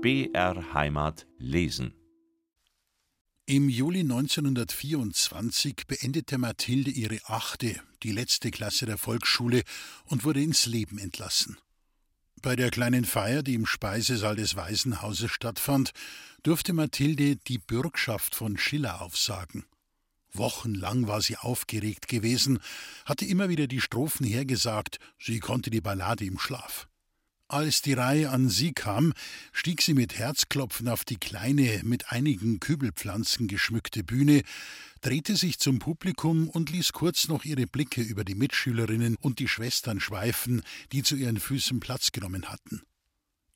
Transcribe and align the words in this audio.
BR 0.00 0.74
Heimat 0.74 1.26
lesen. 1.38 1.92
Im 3.46 3.68
Juli 3.68 4.00
1924 4.00 5.88
beendete 5.88 6.38
Mathilde 6.38 6.92
ihre 6.92 7.18
achte, 7.24 7.74
die 8.04 8.12
letzte 8.12 8.52
Klasse 8.52 8.86
der 8.86 8.96
Volksschule 8.96 9.64
und 10.04 10.22
wurde 10.22 10.40
ins 10.40 10.66
Leben 10.66 10.98
entlassen. 10.98 11.58
Bei 12.42 12.54
der 12.54 12.70
kleinen 12.70 13.04
Feier, 13.04 13.42
die 13.42 13.54
im 13.54 13.66
Speisesaal 13.66 14.36
des 14.36 14.54
Waisenhauses 14.54 15.32
stattfand, 15.32 15.90
durfte 16.44 16.74
Mathilde 16.74 17.34
die 17.34 17.58
Bürgschaft 17.58 18.36
von 18.36 18.56
Schiller 18.56 19.02
aufsagen. 19.02 19.64
Wochenlang 20.32 21.08
war 21.08 21.22
sie 21.22 21.36
aufgeregt 21.38 22.06
gewesen, 22.06 22.60
hatte 23.04 23.24
immer 23.24 23.48
wieder 23.48 23.66
die 23.66 23.80
Strophen 23.80 24.24
hergesagt, 24.24 25.00
sie 25.18 25.40
konnte 25.40 25.70
die 25.70 25.80
Ballade 25.80 26.24
im 26.24 26.38
Schlaf. 26.38 26.87
Als 27.50 27.80
die 27.80 27.94
Reihe 27.94 28.28
an 28.28 28.50
sie 28.50 28.72
kam, 28.72 29.14
stieg 29.52 29.80
sie 29.80 29.94
mit 29.94 30.18
Herzklopfen 30.18 30.86
auf 30.86 31.06
die 31.06 31.16
kleine, 31.16 31.80
mit 31.82 32.12
einigen 32.12 32.60
Kübelpflanzen 32.60 33.48
geschmückte 33.48 34.04
Bühne, 34.04 34.42
drehte 35.00 35.34
sich 35.34 35.58
zum 35.58 35.78
Publikum 35.78 36.50
und 36.50 36.68
ließ 36.68 36.92
kurz 36.92 37.26
noch 37.26 37.46
ihre 37.46 37.66
Blicke 37.66 38.02
über 38.02 38.22
die 38.22 38.34
Mitschülerinnen 38.34 39.16
und 39.22 39.38
die 39.38 39.48
Schwestern 39.48 39.98
schweifen, 39.98 40.60
die 40.92 41.02
zu 41.02 41.16
ihren 41.16 41.40
Füßen 41.40 41.80
Platz 41.80 42.12
genommen 42.12 42.50
hatten. 42.50 42.82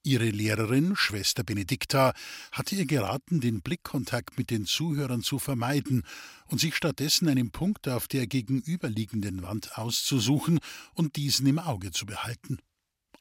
Ihre 0.05 0.31
Lehrerin, 0.31 0.97
Schwester 0.97 1.45
Benedikta, 1.45 2.15
hatte 2.51 2.75
ihr 2.75 2.87
geraten, 2.87 3.43
den 3.43 3.61
Blickkontakt 3.61 4.39
mit 4.39 4.49
den 4.49 4.65
Zuhörern 4.65 5.23
zu 5.23 5.39
vermeiden 5.39 6.05
und 6.47 6.61
sich 6.61 6.77
stattdessen 6.77 7.29
einen 7.29 7.51
Punkt 7.51 7.87
auf 7.89 8.09
der 8.09 8.27
gegenüberliegenden 8.27 9.43
Wand 9.43 9.77
auszusuchen 9.77 10.61
und 10.95 11.17
diesen 11.17 11.47
im 11.47 11.59
Auge 11.59 11.91
zu 11.91 12.07
behalten. 12.07 12.59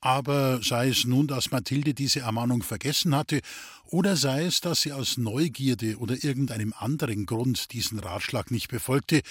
Aber 0.02 0.62
sei 0.64 0.90
es 0.90 1.05
nun, 1.05 1.27
dass 1.27 1.52
Mathilde 1.52 1.94
diese 1.94 2.21
Ermahnung 2.21 2.63
vergessen 2.63 3.16
hatte, 3.16 3.41
oder 3.85 4.18
sei 4.18 4.46
es, 4.46 4.60
dass 4.60 4.82
sie 4.82 4.94
aus 4.94 5.18
Neugierde 5.18 5.98
oder 5.98 6.24
irgendeinem 6.24 6.74
anderen 6.77 7.26
Grund 7.26 7.71
diesen 7.71 7.99
Ratschlag 7.99 8.49
nicht 8.49 8.68
befolgte, 8.68 9.22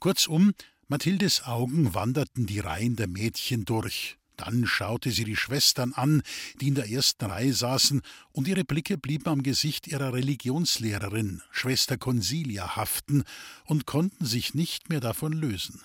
kurzum, 0.00 0.52
Mathildes 0.88 1.44
Augen 1.44 1.94
wanderten 1.94 2.46
die 2.46 2.60
Reihen 2.60 2.94
der 2.94 3.08
Mädchen 3.08 3.64
durch, 3.64 4.18
dann 4.36 4.66
schaute 4.66 5.10
sie 5.10 5.24
die 5.24 5.36
Schwestern 5.36 5.92
an, 5.94 6.22
die 6.60 6.68
in 6.68 6.74
der 6.74 6.88
ersten 6.88 7.24
Reihe 7.24 7.52
saßen, 7.52 8.02
und 8.32 8.46
ihre 8.46 8.64
Blicke 8.64 8.96
blieben 8.96 9.28
am 9.28 9.42
Gesicht 9.42 9.88
ihrer 9.88 10.12
Religionslehrerin, 10.12 11.42
Schwester 11.50 11.98
Consilia, 11.98 12.76
haften 12.76 13.24
und 13.64 13.86
konnten 13.86 14.26
sich 14.26 14.54
nicht 14.54 14.88
mehr 14.88 15.00
davon 15.00 15.32
lösen. 15.32 15.82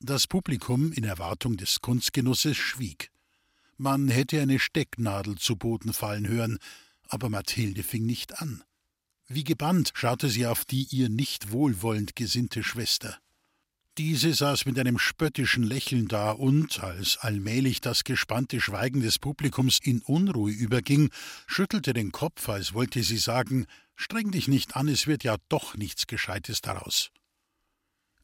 Das 0.00 0.26
Publikum 0.26 0.90
in 0.92 1.04
Erwartung 1.04 1.56
des 1.56 1.80
Kunstgenusses 1.80 2.56
schwieg. 2.56 3.11
Man 3.76 4.08
hätte 4.08 4.40
eine 4.40 4.58
Stecknadel 4.58 5.36
zu 5.36 5.56
Boden 5.56 5.92
fallen 5.92 6.28
hören, 6.28 6.58
aber 7.08 7.28
Mathilde 7.28 7.82
fing 7.82 8.06
nicht 8.06 8.40
an. 8.40 8.62
Wie 9.28 9.44
gebannt 9.44 9.92
schaute 9.94 10.28
sie 10.28 10.46
auf 10.46 10.64
die 10.64 10.86
ihr 10.90 11.08
nicht 11.08 11.52
wohlwollend 11.52 12.16
gesinnte 12.16 12.62
Schwester. 12.62 13.18
Diese 13.98 14.32
saß 14.32 14.64
mit 14.64 14.78
einem 14.78 14.98
spöttischen 14.98 15.62
Lächeln 15.62 16.08
da 16.08 16.30
und, 16.30 16.82
als 16.82 17.18
allmählich 17.18 17.82
das 17.82 18.04
gespannte 18.04 18.58
Schweigen 18.58 19.02
des 19.02 19.18
Publikums 19.18 19.78
in 19.82 20.00
Unruhe 20.00 20.50
überging, 20.50 21.10
schüttelte 21.46 21.92
den 21.92 22.10
Kopf, 22.10 22.48
als 22.48 22.72
wollte 22.72 23.02
sie 23.02 23.18
sagen: 23.18 23.66
Streng 23.94 24.30
dich 24.30 24.48
nicht 24.48 24.76
an, 24.76 24.88
es 24.88 25.06
wird 25.06 25.24
ja 25.24 25.36
doch 25.50 25.76
nichts 25.76 26.06
Gescheites 26.06 26.62
daraus. 26.62 27.10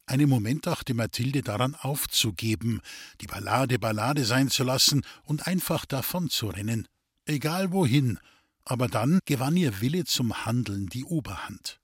Einen 0.09 0.27
Moment 0.27 0.65
dachte 0.65 0.95
Mathilde 0.95 1.43
daran 1.43 1.75
aufzugeben, 1.75 2.81
die 3.21 3.27
Ballade 3.27 3.77
Ballade 3.77 4.25
sein 4.25 4.49
zu 4.49 4.63
lassen 4.63 5.03
und 5.23 5.45
einfach 5.45 5.85
davonzurennen. 5.85 6.87
Egal 7.25 7.71
wohin, 7.71 8.17
aber 8.65 8.87
dann 8.87 9.19
gewann 9.25 9.55
ihr 9.55 9.81
Wille 9.81 10.05
zum 10.05 10.47
Handeln 10.47 10.87
die 10.87 11.05
Oberhand. 11.05 11.79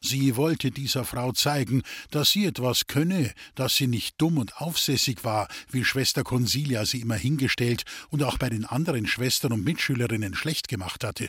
Sie 0.00 0.36
wollte 0.36 0.70
dieser 0.70 1.04
Frau 1.04 1.32
zeigen, 1.32 1.82
dass 2.12 2.30
sie 2.30 2.44
etwas 2.44 2.86
könne, 2.86 3.32
dass 3.56 3.74
sie 3.74 3.88
nicht 3.88 4.20
dumm 4.20 4.38
und 4.38 4.58
aufsässig 4.58 5.24
war, 5.24 5.48
wie 5.68 5.84
Schwester 5.84 6.22
Consilia 6.22 6.86
sie 6.86 7.00
immer 7.00 7.16
hingestellt 7.16 7.82
und 8.08 8.22
auch 8.22 8.38
bei 8.38 8.50
den 8.50 8.66
anderen 8.66 9.08
Schwestern 9.08 9.52
und 9.52 9.64
Mitschülerinnen 9.64 10.36
schlecht 10.36 10.68
gemacht 10.68 11.02
hatte. 11.02 11.28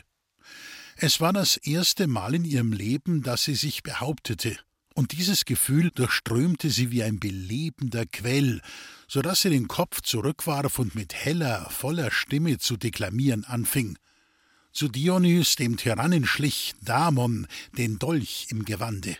Es 0.94 1.20
war 1.20 1.32
das 1.32 1.56
erste 1.56 2.06
Mal 2.06 2.36
in 2.36 2.44
ihrem 2.44 2.72
Leben, 2.72 3.24
dass 3.24 3.42
sie 3.42 3.56
sich 3.56 3.82
behauptete, 3.82 4.56
und 4.96 5.12
dieses 5.12 5.44
Gefühl 5.44 5.92
durchströmte 5.94 6.70
sie 6.70 6.90
wie 6.90 7.04
ein 7.04 7.20
belebender 7.20 8.06
Quell, 8.06 8.60
so 9.06 9.22
dass 9.22 9.42
sie 9.42 9.50
den 9.50 9.68
Kopf 9.68 10.00
zurückwarf 10.00 10.80
und 10.80 10.96
mit 10.96 11.14
heller, 11.14 11.70
voller 11.70 12.10
Stimme 12.10 12.58
zu 12.58 12.76
deklamieren 12.76 13.44
anfing 13.44 13.96
zu 14.76 14.88
Dionys 14.88 15.56
dem 15.56 15.78
Tyrannen 15.78 16.26
schlich 16.26 16.74
Damon 16.82 17.46
den 17.78 17.98
Dolch 17.98 18.48
im 18.50 18.66
Gewande. 18.66 19.16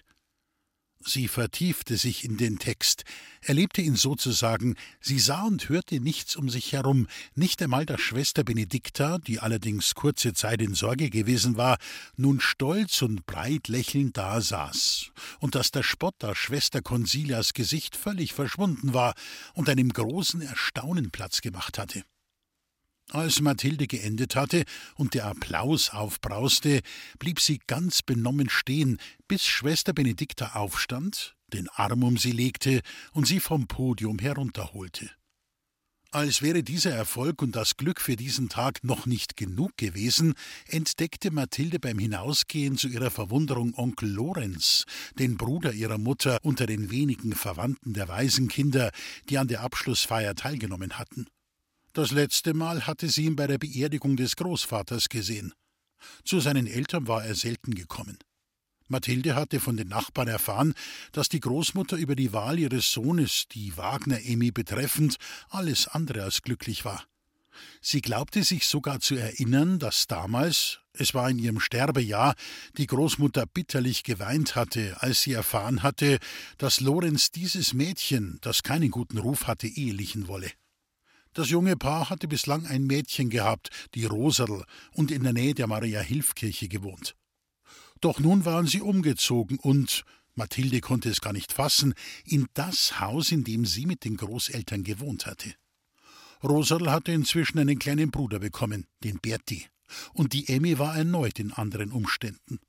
Sie 1.08 1.28
vertiefte 1.28 1.96
sich 1.96 2.24
in 2.24 2.36
den 2.36 2.58
Text, 2.58 3.04
erlebte 3.40 3.80
ihn 3.80 3.94
sozusagen, 3.94 4.74
sie 5.00 5.20
sah 5.20 5.44
und 5.44 5.68
hörte 5.68 6.00
nichts 6.00 6.34
um 6.34 6.48
sich 6.48 6.72
herum, 6.72 7.06
nicht 7.36 7.62
einmal 7.62 7.86
dass 7.86 8.00
Schwester 8.00 8.42
Benedikta, 8.42 9.18
die 9.18 9.38
allerdings 9.38 9.94
kurze 9.94 10.34
Zeit 10.34 10.60
in 10.60 10.74
Sorge 10.74 11.08
gewesen 11.08 11.56
war, 11.56 11.78
nun 12.16 12.40
stolz 12.40 13.02
und 13.02 13.24
breit 13.24 13.68
lächelnd 13.68 14.16
dasaß, 14.16 15.12
und 15.38 15.54
dass 15.54 15.70
der 15.70 15.84
Spott 15.84 16.24
aus 16.24 16.38
Schwester 16.38 16.82
Consilias 16.82 17.52
Gesicht 17.52 17.94
völlig 17.94 18.32
verschwunden 18.32 18.92
war 18.92 19.14
und 19.54 19.68
einem 19.68 19.90
großen 19.90 20.40
Erstaunen 20.42 21.12
Platz 21.12 21.40
gemacht 21.40 21.78
hatte. 21.78 22.02
Als 23.10 23.40
Mathilde 23.40 23.86
geendet 23.86 24.34
hatte 24.34 24.64
und 24.96 25.14
der 25.14 25.26
Applaus 25.26 25.90
aufbrauste, 25.90 26.80
blieb 27.18 27.40
sie 27.40 27.60
ganz 27.66 28.02
benommen 28.02 28.50
stehen, 28.50 28.98
bis 29.28 29.44
Schwester 29.44 29.92
Benedikta 29.92 30.54
aufstand, 30.54 31.36
den 31.52 31.68
Arm 31.68 32.02
um 32.02 32.16
sie 32.16 32.32
legte 32.32 32.80
und 33.12 33.26
sie 33.26 33.38
vom 33.38 33.68
Podium 33.68 34.18
herunterholte. 34.18 35.10
Als 36.10 36.40
wäre 36.40 36.62
dieser 36.62 36.92
Erfolg 36.92 37.42
und 37.42 37.54
das 37.54 37.76
Glück 37.76 38.00
für 38.00 38.16
diesen 38.16 38.48
Tag 38.48 38.82
noch 38.82 39.06
nicht 39.06 39.36
genug 39.36 39.76
gewesen, 39.76 40.34
entdeckte 40.66 41.30
Mathilde 41.30 41.78
beim 41.78 41.98
Hinausgehen 41.98 42.78
zu 42.78 42.88
ihrer 42.88 43.10
Verwunderung 43.10 43.74
Onkel 43.74 44.08
Lorenz, 44.10 44.84
den 45.18 45.36
Bruder 45.36 45.72
ihrer 45.72 45.98
Mutter 45.98 46.38
unter 46.42 46.66
den 46.66 46.90
wenigen 46.90 47.34
Verwandten 47.34 47.92
der 47.92 48.08
Waisenkinder, 48.08 48.90
die 49.28 49.38
an 49.38 49.48
der 49.48 49.60
Abschlussfeier 49.60 50.34
teilgenommen 50.34 50.98
hatten. 50.98 51.26
Das 51.96 52.10
letzte 52.10 52.52
Mal 52.52 52.86
hatte 52.86 53.08
sie 53.08 53.24
ihn 53.24 53.36
bei 53.36 53.46
der 53.46 53.56
Beerdigung 53.56 54.18
des 54.18 54.36
Großvaters 54.36 55.08
gesehen. 55.08 55.54
Zu 56.26 56.40
seinen 56.40 56.66
Eltern 56.66 57.08
war 57.08 57.24
er 57.24 57.34
selten 57.34 57.74
gekommen. 57.74 58.18
Mathilde 58.86 59.34
hatte 59.34 59.60
von 59.60 59.78
den 59.78 59.88
Nachbarn 59.88 60.28
erfahren, 60.28 60.74
dass 61.12 61.30
die 61.30 61.40
Großmutter 61.40 61.96
über 61.96 62.14
die 62.14 62.34
Wahl 62.34 62.58
ihres 62.58 62.92
Sohnes, 62.92 63.46
die 63.50 63.78
Wagner-Emmy 63.78 64.50
betreffend, 64.50 65.16
alles 65.48 65.88
andere 65.88 66.24
als 66.24 66.42
glücklich 66.42 66.84
war. 66.84 67.02
Sie 67.80 68.02
glaubte 68.02 68.44
sich 68.44 68.66
sogar 68.66 69.00
zu 69.00 69.14
erinnern, 69.14 69.78
dass 69.78 70.06
damals, 70.06 70.80
es 70.92 71.14
war 71.14 71.30
in 71.30 71.38
ihrem 71.38 71.60
Sterbejahr, 71.60 72.34
die 72.76 72.88
Großmutter 72.88 73.46
bitterlich 73.46 74.02
geweint 74.02 74.54
hatte, 74.54 74.98
als 75.00 75.22
sie 75.22 75.32
erfahren 75.32 75.82
hatte, 75.82 76.18
dass 76.58 76.80
Lorenz 76.80 77.30
dieses 77.30 77.72
Mädchen, 77.72 78.36
das 78.42 78.62
keinen 78.62 78.90
guten 78.90 79.16
Ruf 79.16 79.46
hatte, 79.46 79.66
ehelichen 79.66 80.28
wolle. 80.28 80.52
Das 81.36 81.50
junge 81.50 81.76
Paar 81.76 82.08
hatte 82.08 82.28
bislang 82.28 82.64
ein 82.64 82.86
Mädchen 82.86 83.28
gehabt, 83.28 83.68
die 83.94 84.06
Roserl, 84.06 84.64
und 84.94 85.10
in 85.10 85.22
der 85.22 85.34
Nähe 85.34 85.52
der 85.52 85.66
Maria-Hilf-Kirche 85.66 86.66
gewohnt. 86.66 87.14
Doch 88.00 88.20
nun 88.20 88.46
waren 88.46 88.66
sie 88.66 88.80
umgezogen 88.80 89.58
und, 89.58 90.04
Mathilde 90.34 90.80
konnte 90.80 91.10
es 91.10 91.20
gar 91.20 91.34
nicht 91.34 91.52
fassen, 91.52 91.92
in 92.24 92.46
das 92.54 93.00
Haus, 93.00 93.32
in 93.32 93.44
dem 93.44 93.66
sie 93.66 93.84
mit 93.84 94.06
den 94.06 94.16
Großeltern 94.16 94.82
gewohnt 94.82 95.26
hatte. 95.26 95.54
Roserl 96.42 96.90
hatte 96.90 97.12
inzwischen 97.12 97.58
einen 97.58 97.78
kleinen 97.78 98.10
Bruder 98.10 98.38
bekommen, 98.38 98.86
den 99.04 99.18
Berti, 99.18 99.66
und 100.14 100.32
die 100.32 100.48
Emmy 100.48 100.78
war 100.78 100.96
erneut 100.96 101.38
in 101.38 101.52
anderen 101.52 101.92
Umständen. 101.92 102.60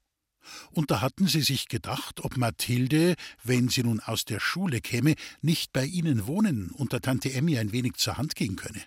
Und 0.72 0.92
da 0.92 1.02
hatten 1.02 1.28
sie 1.28 1.42
sich 1.42 1.68
gedacht, 1.68 2.24
ob 2.24 2.38
Mathilde, 2.38 3.16
wenn 3.44 3.70
sie 3.70 3.84
nun 3.84 4.00
aus 4.00 4.26
der 4.26 4.40
Schule 4.40 4.82
käme, 4.82 5.16
nicht 5.42 5.74
bei 5.74 5.86
ihnen 5.86 6.28
wohnen 6.28 6.72
und 6.72 6.94
der 6.94 7.02
Tante 7.02 7.34
Emmy 7.34 7.58
ein 7.58 7.72
wenig 7.72 7.96
zur 7.96 8.18
Hand 8.18 8.36
gehen 8.36 8.56
könne. 8.56 8.84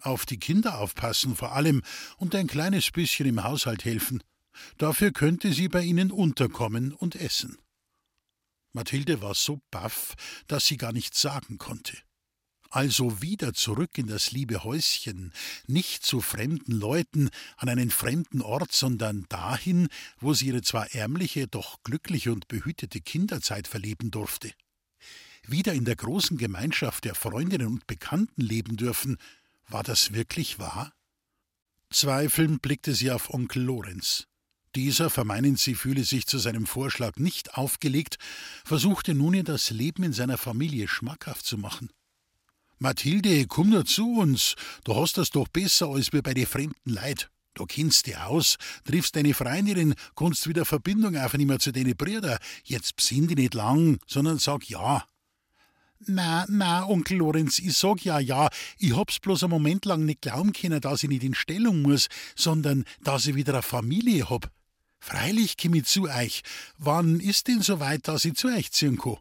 Auf 0.00 0.26
die 0.26 0.38
Kinder 0.38 0.78
aufpassen 0.78 1.36
vor 1.36 1.52
allem 1.52 1.82
und 2.16 2.34
ein 2.34 2.46
kleines 2.46 2.90
bisschen 2.90 3.26
im 3.26 3.44
Haushalt 3.44 3.84
helfen. 3.84 4.22
Dafür 4.78 5.12
könnte 5.12 5.52
sie 5.52 5.68
bei 5.68 5.82
ihnen 5.82 6.10
unterkommen 6.10 6.92
und 6.92 7.16
essen. 7.16 7.58
Mathilde 8.72 9.20
war 9.20 9.34
so 9.34 9.60
baff, 9.70 10.14
dass 10.46 10.66
sie 10.66 10.76
gar 10.76 10.92
nichts 10.92 11.20
sagen 11.20 11.58
konnte 11.58 11.96
also 12.72 13.20
wieder 13.20 13.52
zurück 13.52 13.98
in 13.98 14.06
das 14.06 14.32
liebe 14.32 14.64
Häuschen, 14.64 15.32
nicht 15.66 16.06
zu 16.06 16.22
fremden 16.22 16.72
Leuten, 16.72 17.28
an 17.58 17.68
einen 17.68 17.90
fremden 17.90 18.40
Ort, 18.40 18.72
sondern 18.72 19.26
dahin, 19.28 19.88
wo 20.20 20.32
sie 20.32 20.46
ihre 20.46 20.62
zwar 20.62 20.94
ärmliche, 20.94 21.46
doch 21.46 21.82
glückliche 21.82 22.32
und 22.32 22.48
behütete 22.48 23.02
Kinderzeit 23.02 23.68
verleben 23.68 24.10
durfte. 24.10 24.52
Wieder 25.46 25.74
in 25.74 25.84
der 25.84 25.96
großen 25.96 26.38
Gemeinschaft 26.38 27.04
der 27.04 27.14
Freundinnen 27.14 27.66
und 27.66 27.86
Bekannten 27.86 28.40
leben 28.40 28.78
dürfen, 28.78 29.18
war 29.68 29.82
das 29.82 30.14
wirklich 30.14 30.58
wahr? 30.58 30.94
Zweifelnd 31.90 32.62
blickte 32.62 32.94
sie 32.94 33.10
auf 33.10 33.28
Onkel 33.34 33.64
Lorenz. 33.64 34.28
Dieser, 34.74 35.10
vermeinen 35.10 35.56
sie, 35.56 35.74
fühle 35.74 36.04
sich 36.04 36.26
zu 36.26 36.38
seinem 36.38 36.64
Vorschlag 36.64 37.16
nicht 37.16 37.54
aufgelegt, 37.54 38.16
versuchte 38.64 39.12
nun 39.12 39.34
ihr 39.34 39.44
das 39.44 39.68
Leben 39.68 40.04
in 40.04 40.14
seiner 40.14 40.38
Familie 40.38 40.88
schmackhaft 40.88 41.44
zu 41.44 41.58
machen. 41.58 41.90
Mathilde, 42.82 43.46
komm 43.46 43.70
nur 43.70 43.86
zu 43.86 44.18
uns, 44.18 44.54
du 44.84 44.94
hast 44.94 45.16
das 45.16 45.30
doch 45.30 45.48
besser 45.48 45.88
als 45.88 46.12
wir 46.12 46.22
bei 46.22 46.34
den 46.34 46.46
fremden 46.46 46.90
Leid. 46.90 47.30
Du 47.54 47.64
kennst 47.66 48.06
dich 48.06 48.16
aus, 48.16 48.56
triffst 48.84 49.14
deine 49.14 49.34
Freundin, 49.34 49.94
kannst 50.16 50.48
wieder 50.48 50.64
Verbindung 50.64 51.16
aufnehmen 51.16 51.60
zu 51.60 51.70
deinen 51.72 51.96
Brüdern. 51.96 52.38
Jetzt 52.64 52.96
besinn 52.96 53.28
dich 53.28 53.36
nicht 53.36 53.54
lang, 53.54 53.98
sondern 54.06 54.38
sag 54.38 54.68
ja. 54.68 55.04
Na, 56.06 56.44
na, 56.48 56.84
Onkel 56.88 57.18
Lorenz, 57.18 57.60
ich 57.60 57.78
sag 57.78 58.04
ja, 58.04 58.18
ja. 58.18 58.48
Ich 58.78 58.96
hab's 58.96 59.20
bloß 59.20 59.44
einen 59.44 59.50
Moment 59.50 59.84
lang 59.84 60.04
nicht 60.04 60.22
glauben 60.22 60.52
können, 60.52 60.80
dass 60.80 61.02
ich 61.04 61.08
nicht 61.08 61.22
in 61.22 61.34
Stellung 61.34 61.82
muss, 61.82 62.08
sondern 62.34 62.84
dass 63.02 63.26
ich 63.26 63.36
wieder 63.36 63.52
eine 63.52 63.62
Familie 63.62 64.28
hab. 64.28 64.50
Freilich 64.98 65.56
komm 65.56 65.74
ich 65.74 65.84
zu 65.84 66.08
euch. 66.08 66.42
Wann 66.78 67.20
ist 67.20 67.46
denn 67.48 67.62
so 67.62 67.78
weit, 67.80 68.08
dass 68.08 68.24
ich 68.24 68.34
zu 68.34 68.48
euch 68.48 68.72
ziehen 68.72 68.98
kann? 68.98 69.18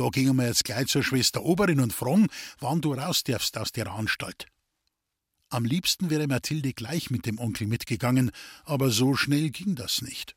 Da 0.00 0.08
gingen 0.08 0.36
wir 0.36 0.46
jetzt 0.46 0.64
gleich 0.64 0.86
zur 0.86 1.02
Schwester 1.02 1.42
Oberin 1.42 1.78
und 1.78 1.92
fragen, 1.92 2.28
wann 2.58 2.80
du 2.80 2.94
raus 2.94 3.22
darfst 3.22 3.58
aus 3.58 3.70
der 3.70 3.92
Anstalt. 3.92 4.46
Am 5.50 5.66
liebsten 5.66 6.08
wäre 6.08 6.26
Mathilde 6.26 6.72
gleich 6.72 7.10
mit 7.10 7.26
dem 7.26 7.38
Onkel 7.38 7.66
mitgegangen, 7.66 8.30
aber 8.64 8.90
so 8.90 9.14
schnell 9.14 9.50
ging 9.50 9.74
das 9.74 10.00
nicht. 10.00 10.36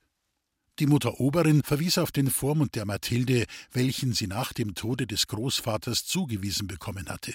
Die 0.80 0.86
Mutter 0.86 1.22
Oberin 1.22 1.64
verwies 1.64 1.98
auf 1.98 2.12
den 2.12 2.30
Vormund 2.30 2.76
der 2.76 2.84
Mathilde, 2.86 3.46
welchen 3.72 4.12
sie 4.12 4.28
nach 4.28 4.52
dem 4.52 4.76
Tode 4.76 5.08
des 5.08 5.28
Großvaters 5.28 6.04
zugewiesen 6.04 6.68
bekommen 6.68 7.08
hatte. 7.08 7.34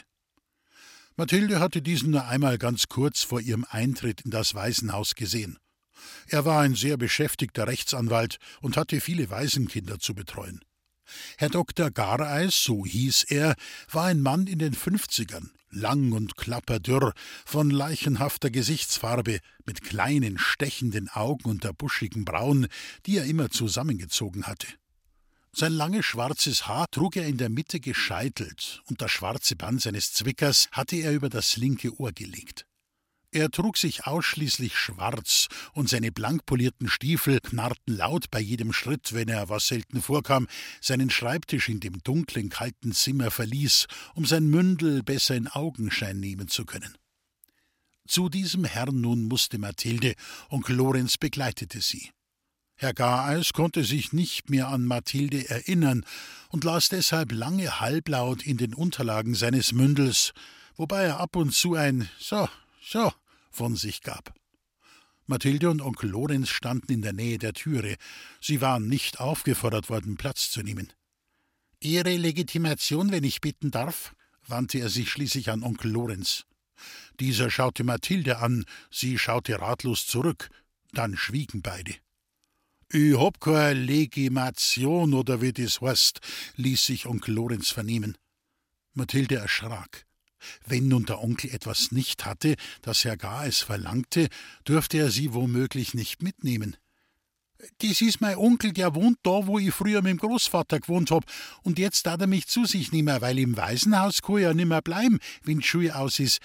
Mathilde 1.17 1.61
hatte 1.61 1.81
diesen 1.81 2.11
nur 2.11 2.27
einmal 2.27 2.59
ganz 2.59 2.89
kurz 2.89 3.23
vor 3.23 3.41
ihrem 3.41 3.65
Eintritt 3.71 4.21
in 4.21 4.31
das 4.31 4.55
Waisenhaus 4.55 5.15
gesehen. 5.15 5.59
Er 6.27 6.45
war 6.45 6.61
ein 6.61 6.75
sehr 6.75 6.99
beschäftigter 6.99 7.67
Rechtsanwalt 7.67 8.37
und 8.61 8.77
hatte 8.77 9.01
viele 9.01 9.31
Waisenkinder 9.31 9.99
zu 9.99 10.15
betreuen. 10.15 10.61
Herr 11.37 11.49
Dr. 11.49 11.91
Gareis, 11.91 12.63
so 12.63 12.85
hieß 12.85 13.25
er, 13.25 13.55
war 13.91 14.05
ein 14.05 14.21
Mann 14.21 14.47
in 14.47 14.59
den 14.59 14.75
Fünfzigern, 14.75 15.51
lang 15.71 16.13
und 16.13 16.37
klapperdürr, 16.37 17.13
von 17.45 17.71
leichenhafter 17.71 18.51
Gesichtsfarbe, 18.51 19.41
mit 19.67 19.83
kleinen, 19.83 20.39
stechenden 20.39 21.09
Augen 21.09 21.49
unter 21.49 21.73
buschigen 21.73 22.25
Brauen, 22.25 22.69
die 23.07 23.19
er 23.19 23.25
immer 23.25 23.51
zusammengezogen 23.51 24.47
hatte. 24.47 24.69
Sein 25.53 25.73
langes 25.73 26.07
schwarzes 26.07 26.69
Haar 26.69 26.87
trug 26.91 27.17
er 27.17 27.27
in 27.27 27.39
der 27.39 27.49
Mitte 27.49 27.81
gescheitelt, 27.81 28.83
und 28.87 29.03
das 29.03 29.11
schwarze 29.11 29.57
Band 29.57 29.83
seines 29.83 30.13
Zwickers 30.13 30.69
hatte 30.73 30.97
er 30.97 31.13
über 31.13 31.29
das 31.31 31.57
linke 31.57 31.99
Ohr 31.99 32.13
gelegt. 32.13 32.68
Er 33.31 33.51
trug 33.51 33.77
sich 33.77 34.07
ausschließlich 34.07 34.77
schwarz, 34.77 35.49
und 35.75 35.91
seine 35.91 36.11
blankpolierten 36.11 36.89
Stiefel 36.89 37.41
knarrten 37.41 37.97
laut 37.97 38.31
bei 38.31 38.41
jedem 38.41 38.73
Schritt, 38.73 39.13
wenn 39.13 39.29
er, 39.29 39.51
was 39.51 39.67
selten 39.67 40.01
vorkam, 40.01 40.49
seinen 40.81 41.11
Schreibtisch 41.11 41.69
in 41.69 41.81
dem 41.81 42.03
dunklen, 42.03 42.49
kalten 42.49 42.93
Zimmer 42.93 43.31
verließ, 43.31 43.87
um 44.15 44.25
sein 44.25 44.47
Mündel 44.47 45.03
besser 45.03 45.37
in 45.37 45.47
Augenschein 45.47 46.19
nehmen 46.19 46.49
zu 46.49 46.65
können. 46.65 46.97
Zu 48.07 48.31
diesem 48.31 48.65
Herrn 48.65 49.03
nun 49.03 49.25
musste 49.25 49.59
Mathilde, 49.59 50.15
und 50.49 50.67
Lorenz 50.71 51.19
begleitete 51.19 51.83
sie. 51.83 52.11
Herr 52.77 52.95
Gareis 52.95 53.53
konnte 53.53 53.85
sich 53.85 54.15
nicht 54.15 54.49
mehr 54.49 54.69
an 54.69 54.87
Mathilde 54.87 55.51
erinnern 55.51 56.05
und 56.49 56.65
las 56.65 56.89
deshalb 56.89 57.33
lange 57.33 57.81
halblaut 57.81 58.43
in 58.43 58.57
den 58.57 58.73
Unterlagen 58.73 59.35
seines 59.35 59.73
Mündels, 59.73 60.33
wobei 60.77 61.03
er 61.03 61.21
ab 61.21 61.37
und 61.37 61.53
zu 61.53 61.75
ein 61.75 62.09
So, 62.19 62.49
so 62.89 63.13
von 63.51 63.77
sich 63.77 64.03
gab. 64.03 64.35
Mathilde 65.27 65.69
und 65.69 65.83
Onkel 65.83 66.11
Lorenz 66.11 66.49
standen 66.49 66.91
in 66.93 67.03
der 67.03 67.13
Nähe 67.13 67.39
der 67.39 67.53
Türe. 67.53 67.97
Sie 68.41 68.63
waren 68.63 68.89
nicht 68.89 69.21
aufgefordert 69.21 69.91
worden, 69.91 70.17
Platz 70.17 70.51
zu 70.51 70.63
nehmen. 70.63 70.93
Ihre 71.81 72.17
Legitimation, 72.17 73.13
wenn 73.13 73.25
ich 73.25 73.41
bitten 73.41 73.71
darf? 73.71 74.15
wandte 74.47 74.79
er 74.79 74.89
sich 74.89 75.11
schließlich 75.11 75.51
an 75.51 75.63
Onkel 75.63 75.91
Lorenz. 75.91 76.47
Dieser 77.21 77.51
schaute 77.51 77.85
Mathilde 77.85 78.39
an, 78.39 78.65
sie 78.91 79.19
schaute 79.19 79.61
ratlos 79.61 80.07
zurück. 80.07 80.49
Dann 80.93 81.19
schwiegen 81.19 81.61
beide. 81.61 81.95
Ich 82.91 83.19
hab 83.19 83.39
keine 83.41 83.75
Legitimation 83.75 85.13
oder 85.13 85.43
wie 85.43 85.53
das 85.53 85.83
heißt, 85.83 86.21
ließ 86.57 86.87
sich 86.87 87.05
Onkel 87.05 87.35
Lorenz 87.35 87.69
vernehmen. 87.69 88.17
Mathilde 88.95 89.37
erschrak. 89.37 90.08
Wenn 90.67 90.89
nun 90.89 91.05
der 91.05 91.23
Onkel 91.23 91.51
etwas 91.51 91.93
nicht 91.93 92.25
hatte, 92.25 92.57
das 92.83 93.05
Herr 93.05 93.17
Gar 93.17 93.47
es 93.47 93.59
verlangte, 93.61 94.29
dürfte 94.67 94.99
er 94.99 95.11
sie 95.11 95.35
womöglich 95.35 95.95
nicht 95.95 96.23
mitnehmen. 96.23 96.77
Das 97.79 98.01
ist 98.01 98.21
mein 98.21 98.37
Onkel, 98.37 98.73
der 98.73 98.95
wohnt 98.95 99.19
da, 99.25 99.47
wo 99.47 99.59
ich 99.59 99.75
früher 99.75 100.01
mit 100.01 100.13
dem 100.13 100.19
Großvater 100.19 100.79
gewohnt 100.79 101.11
hab, 101.11 101.25
und 101.63 101.79
jetzt 101.79 102.07
darf 102.07 102.21
er 102.21 102.29
mich 102.29 102.47
zu 102.47 102.65
sich 102.65 102.93
nehmen, 102.93 103.21
weil 103.21 103.39
im 103.39 103.57
Waisenhaus 103.57 104.23
kann 104.23 104.39
ja 104.39 104.55
nimmer 104.55 104.81
bleiben, 104.81 105.19
wenn 105.43 105.59
die 105.59 105.67
Schule 105.67 105.97
aus 105.97 106.21
ist. 106.21 106.39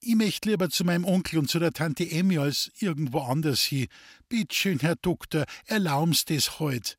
Ich 0.00 0.14
möchte 0.14 0.48
lieber 0.48 0.70
zu 0.70 0.84
meinem 0.84 1.04
Onkel 1.04 1.38
und 1.40 1.50
zu 1.50 1.58
der 1.58 1.72
Tante 1.72 2.10
Emmy 2.10 2.38
als 2.38 2.70
irgendwo 2.78 3.20
anders 3.20 3.60
hin. 3.60 3.88
Bittschön, 4.28 4.78
Herr 4.80 4.96
Doktor, 4.96 5.44
erlaubens 5.66 6.24
das 6.24 6.58
heut. 6.58 6.96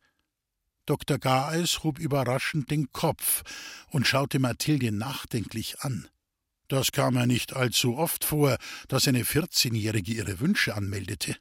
Dr. 0.86 1.18
Gareis 1.18 1.84
hob 1.84 2.00
überraschend 2.00 2.72
den 2.72 2.92
Kopf 2.94 3.44
und 3.90 4.08
schaute 4.08 4.40
Mathilde 4.40 4.92
nachdenklich 4.92 5.82
an. 5.82 6.08
Das 6.68 6.92
kam 6.92 7.16
ja 7.16 7.26
nicht 7.26 7.56
allzu 7.56 7.98
oft 7.98 8.26
vor, 8.26 8.58
dass 8.88 9.08
eine 9.08 9.24
14-Jährige 9.24 10.12
ihre 10.12 10.40
Wünsche 10.40 10.76
anmeldete. 10.76 11.38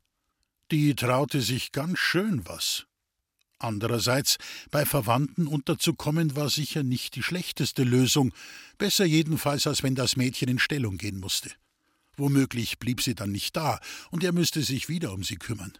Die 0.71 0.95
traute 0.95 1.41
sich 1.41 1.73
ganz 1.73 1.99
schön 1.99 2.47
was. 2.47 2.87
Andererseits, 3.59 4.37
bei 4.71 4.85
Verwandten 4.85 5.47
unterzukommen, 5.47 6.37
war 6.37 6.51
sicher 6.51 6.83
nicht 6.83 7.15
die 7.15 7.23
schlechteste 7.23 7.85
Lösung, 7.85 8.33
besser 8.77 9.05
jedenfalls, 9.05 9.67
als 9.67 9.83
wenn 9.83 9.95
das 9.95 10.17
Mädchen 10.17 10.49
in 10.49 10.59
Stellung 10.59 10.99
gehen 10.99 11.19
musste. 11.19 11.51
Womöglich 12.17 12.79
blieb 12.79 13.03
sie 13.03 13.15
dann 13.15 13.33
nicht 13.33 13.57
da, 13.57 13.81
und 14.11 14.23
er 14.25 14.33
müsste 14.33 14.63
sich 14.63 14.89
wieder 14.89 15.13
um 15.13 15.25
sie 15.25 15.37
kümmern. 15.37 15.73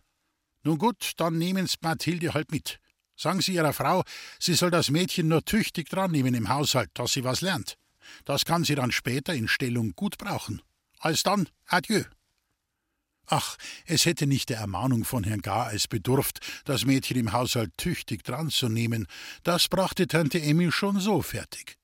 Nun 0.63 0.79
gut, 0.79 1.13
dann 1.19 1.39
nehmen's 1.39 1.77
Mathilde 1.83 2.35
halt 2.35 2.51
mit. 2.51 2.81
Sagen 3.19 3.41
Sie 3.41 3.55
Ihrer 3.55 3.73
Frau, 3.73 4.03
sie 4.39 4.55
soll 4.55 4.71
das 4.71 4.91
Mädchen 4.91 5.29
nur 5.29 5.45
tüchtig 5.45 5.89
dran 5.89 6.11
nehmen 6.11 6.35
im 6.35 6.51
Haushalt, 6.51 6.91
dass 6.95 7.13
sie 7.13 7.25
was 7.25 7.41
lernt. 7.41 7.79
Das 8.25 8.45
kann 8.45 8.65
sie 8.65 8.75
dann 8.75 8.93
später 8.93 9.35
in 9.35 9.49
Stellung 9.49 9.93
gut 9.95 10.19
brauchen. 10.19 10.63
Alsdann, 10.99 11.49
adieu. 11.67 12.03
Ach, 13.27 13.57
es 13.87 14.07
hätte 14.07 14.27
nicht 14.27 14.51
der 14.51 14.59
Ermahnung 14.59 15.05
von 15.05 15.25
Herrn 15.25 15.43
Gareis 15.43 15.89
bedurft, 15.89 16.39
das 16.65 16.85
Mädchen 16.85 17.17
im 17.17 17.33
Haushalt 17.33 17.77
tüchtig 17.77 18.23
dran 18.23 18.51
zu 18.51 18.69
nehmen. 18.69 19.07
Das 19.43 19.69
brachte 19.69 20.07
Tante 20.07 20.41
Emmy 20.41 20.71
schon 20.71 21.01
so 21.01 21.23
fertig. 21.23 21.77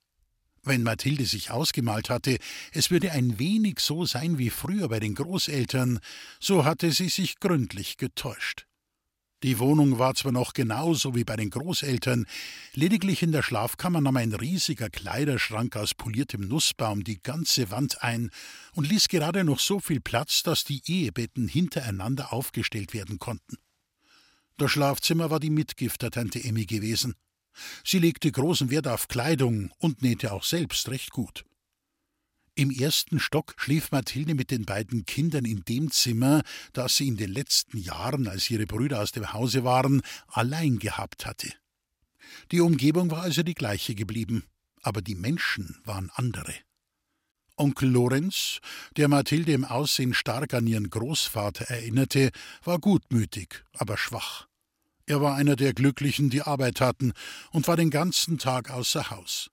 Wenn 0.62 0.84
Mathilde 0.84 1.26
sich 1.26 1.50
ausgemalt 1.50 2.08
hatte, 2.08 2.38
es 2.72 2.92
würde 2.92 3.10
ein 3.10 3.40
wenig 3.40 3.80
so 3.80 4.06
sein 4.06 4.38
wie 4.38 4.50
früher 4.50 4.88
bei 4.88 5.00
den 5.00 5.16
Großeltern, 5.16 5.98
so 6.38 6.64
hatte 6.64 6.92
sie 6.92 7.08
sich 7.08 7.40
gründlich 7.40 7.96
getäuscht. 7.96 8.66
Die 9.42 9.58
Wohnung 9.58 9.98
war 9.98 10.14
zwar 10.14 10.30
noch 10.30 10.52
genauso 10.52 11.16
wie 11.16 11.24
bei 11.24 11.34
den 11.34 11.50
Großeltern, 11.50 12.26
lediglich 12.74 13.24
in 13.24 13.32
der 13.32 13.42
Schlafkammer 13.42 14.00
nahm 14.00 14.16
ein 14.16 14.32
riesiger 14.32 14.88
Kleiderschrank 14.88 15.74
aus 15.74 15.94
poliertem 15.94 16.46
Nussbaum 16.46 17.02
die 17.02 17.20
ganze 17.20 17.72
Wand 17.72 18.02
ein 18.04 18.30
und 18.74 18.88
ließ 18.88 19.08
gerade 19.08 19.42
noch 19.42 19.58
so 19.58 19.80
viel 19.80 20.00
Platz, 20.00 20.44
dass 20.44 20.62
die 20.62 20.80
Ehebetten 20.86 21.48
hintereinander 21.48 22.32
aufgestellt 22.32 22.94
werden 22.94 23.18
konnten. 23.18 23.56
Das 24.58 24.70
Schlafzimmer 24.70 25.30
war 25.30 25.40
die 25.40 25.50
Mitgift 25.50 26.02
der 26.02 26.12
Tante 26.12 26.42
Emmy 26.42 26.64
gewesen. 26.64 27.16
Sie 27.84 27.98
legte 27.98 28.30
großen 28.30 28.70
Wert 28.70 28.86
auf 28.86 29.08
Kleidung 29.08 29.72
und 29.78 30.02
nähte 30.02 30.32
auch 30.32 30.44
selbst 30.44 30.88
recht 30.88 31.10
gut. 31.10 31.44
Im 32.54 32.70
ersten 32.70 33.18
Stock 33.18 33.54
schlief 33.56 33.92
Mathilde 33.92 34.34
mit 34.34 34.50
den 34.50 34.66
beiden 34.66 35.06
Kindern 35.06 35.46
in 35.46 35.64
dem 35.64 35.90
Zimmer, 35.90 36.42
das 36.74 36.98
sie 36.98 37.08
in 37.08 37.16
den 37.16 37.32
letzten 37.32 37.78
Jahren, 37.78 38.28
als 38.28 38.50
ihre 38.50 38.66
Brüder 38.66 39.00
aus 39.00 39.12
dem 39.12 39.32
Hause 39.32 39.64
waren, 39.64 40.02
allein 40.26 40.78
gehabt 40.78 41.24
hatte. 41.24 41.50
Die 42.50 42.60
Umgebung 42.60 43.10
war 43.10 43.22
also 43.22 43.42
die 43.42 43.54
gleiche 43.54 43.94
geblieben, 43.94 44.44
aber 44.82 45.00
die 45.00 45.14
Menschen 45.14 45.80
waren 45.84 46.10
andere. 46.14 46.54
Onkel 47.56 47.88
Lorenz, 47.88 48.60
der 48.98 49.08
Mathilde 49.08 49.52
im 49.52 49.64
Aussehen 49.64 50.12
stark 50.12 50.52
an 50.52 50.66
ihren 50.66 50.90
Großvater 50.90 51.64
erinnerte, 51.70 52.32
war 52.64 52.78
gutmütig, 52.78 53.64
aber 53.72 53.96
schwach. 53.96 54.46
Er 55.06 55.22
war 55.22 55.36
einer 55.36 55.56
der 55.56 55.72
Glücklichen, 55.72 56.28
die 56.28 56.42
Arbeit 56.42 56.82
hatten, 56.82 57.12
und 57.50 57.66
war 57.66 57.76
den 57.76 57.90
ganzen 57.90 58.36
Tag 58.38 58.70
außer 58.70 59.10
Haus. 59.10 59.50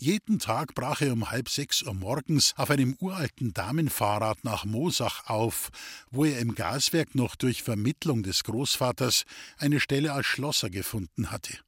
Jeden 0.00 0.38
Tag 0.38 0.76
brach 0.76 1.00
er 1.00 1.12
um 1.12 1.28
halb 1.32 1.48
sechs 1.48 1.82
Uhr 1.82 1.92
morgens 1.92 2.54
auf 2.56 2.70
einem 2.70 2.96
uralten 3.00 3.52
Damenfahrrad 3.52 4.44
nach 4.44 4.64
Mosach 4.64 5.28
auf, 5.28 5.70
wo 6.12 6.24
er 6.24 6.38
im 6.38 6.54
Gaswerk 6.54 7.16
noch 7.16 7.34
durch 7.34 7.64
Vermittlung 7.64 8.22
des 8.22 8.44
Großvaters 8.44 9.24
eine 9.56 9.80
Stelle 9.80 10.12
als 10.12 10.26
Schlosser 10.26 10.70
gefunden 10.70 11.32
hatte. 11.32 11.58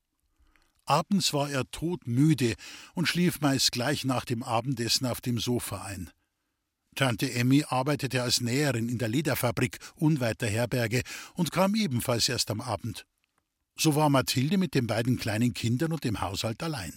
Abends 0.85 1.33
war 1.33 1.51
er 1.51 1.69
todmüde 1.73 2.55
und 2.95 3.07
schlief 3.07 3.41
meist 3.41 3.73
gleich 3.73 4.05
nach 4.05 4.25
dem 4.25 4.45
Abendessen 4.45 5.07
auf 5.07 5.21
dem 5.21 5.41
Sofa 5.41 5.83
ein. 5.83 6.11
Tante 6.95 7.33
Emmy 7.33 7.65
arbeitete 7.67 8.23
als 8.23 8.41
Näherin 8.41 8.89
in 8.89 8.99
der 8.99 9.09
Lederfabrik 9.09 9.79
unweit 9.97 10.41
der 10.41 10.51
Herberge 10.51 11.03
und 11.35 11.51
kam 11.51 11.75
ebenfalls 11.75 12.29
erst 12.29 12.53
am 12.53 12.61
Abend. 12.61 13.07
So 13.77 13.97
war 13.97 14.09
Mathilde 14.09 14.57
mit 14.57 14.75
den 14.75 14.87
beiden 14.87 15.19
kleinen 15.19 15.53
Kindern 15.53 15.93
und 15.93 16.05
dem 16.05 16.21
Haushalt 16.21 16.63
allein. 16.63 16.93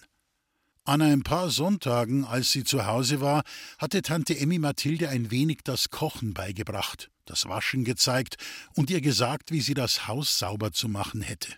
An 0.85 1.01
ein 1.01 1.23
paar 1.23 1.49
Sonntagen, 1.49 2.25
als 2.25 2.51
sie 2.51 2.65
zu 2.65 2.85
Hause 2.85 3.21
war, 3.21 3.43
hatte 3.77 4.01
Tante 4.01 4.37
Emmy 4.37 4.59
Mathilde 4.59 5.07
ein 5.07 5.31
wenig 5.31 5.59
das 5.63 5.89
Kochen 5.89 6.33
beigebracht, 6.33 7.09
das 7.23 7.47
Waschen 7.47 7.85
gezeigt 7.85 8.35
und 8.75 8.89
ihr 8.89 8.99
gesagt, 8.99 9.51
wie 9.51 9.61
sie 9.61 9.75
das 9.75 10.09
Haus 10.09 10.37
sauber 10.37 10.73
zu 10.73 10.89
machen 10.89 11.21
hätte. 11.21 11.53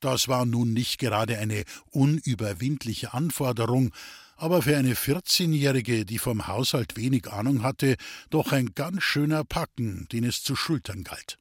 Das 0.00 0.26
war 0.26 0.46
nun 0.46 0.72
nicht 0.72 0.98
gerade 0.98 1.38
eine 1.38 1.64
unüberwindliche 1.90 3.12
Anforderung, 3.12 3.92
aber 4.36 4.62
für 4.62 4.76
eine 4.76 4.94
14-Jährige, 4.94 6.06
die 6.06 6.18
vom 6.18 6.46
Haushalt 6.46 6.96
wenig 6.96 7.30
Ahnung 7.30 7.62
hatte, 7.62 7.96
doch 8.30 8.52
ein 8.52 8.74
ganz 8.74 9.02
schöner 9.02 9.44
Packen, 9.44 10.08
den 10.12 10.24
es 10.24 10.42
zu 10.42 10.56
schultern 10.56 11.04
galt. 11.04 11.38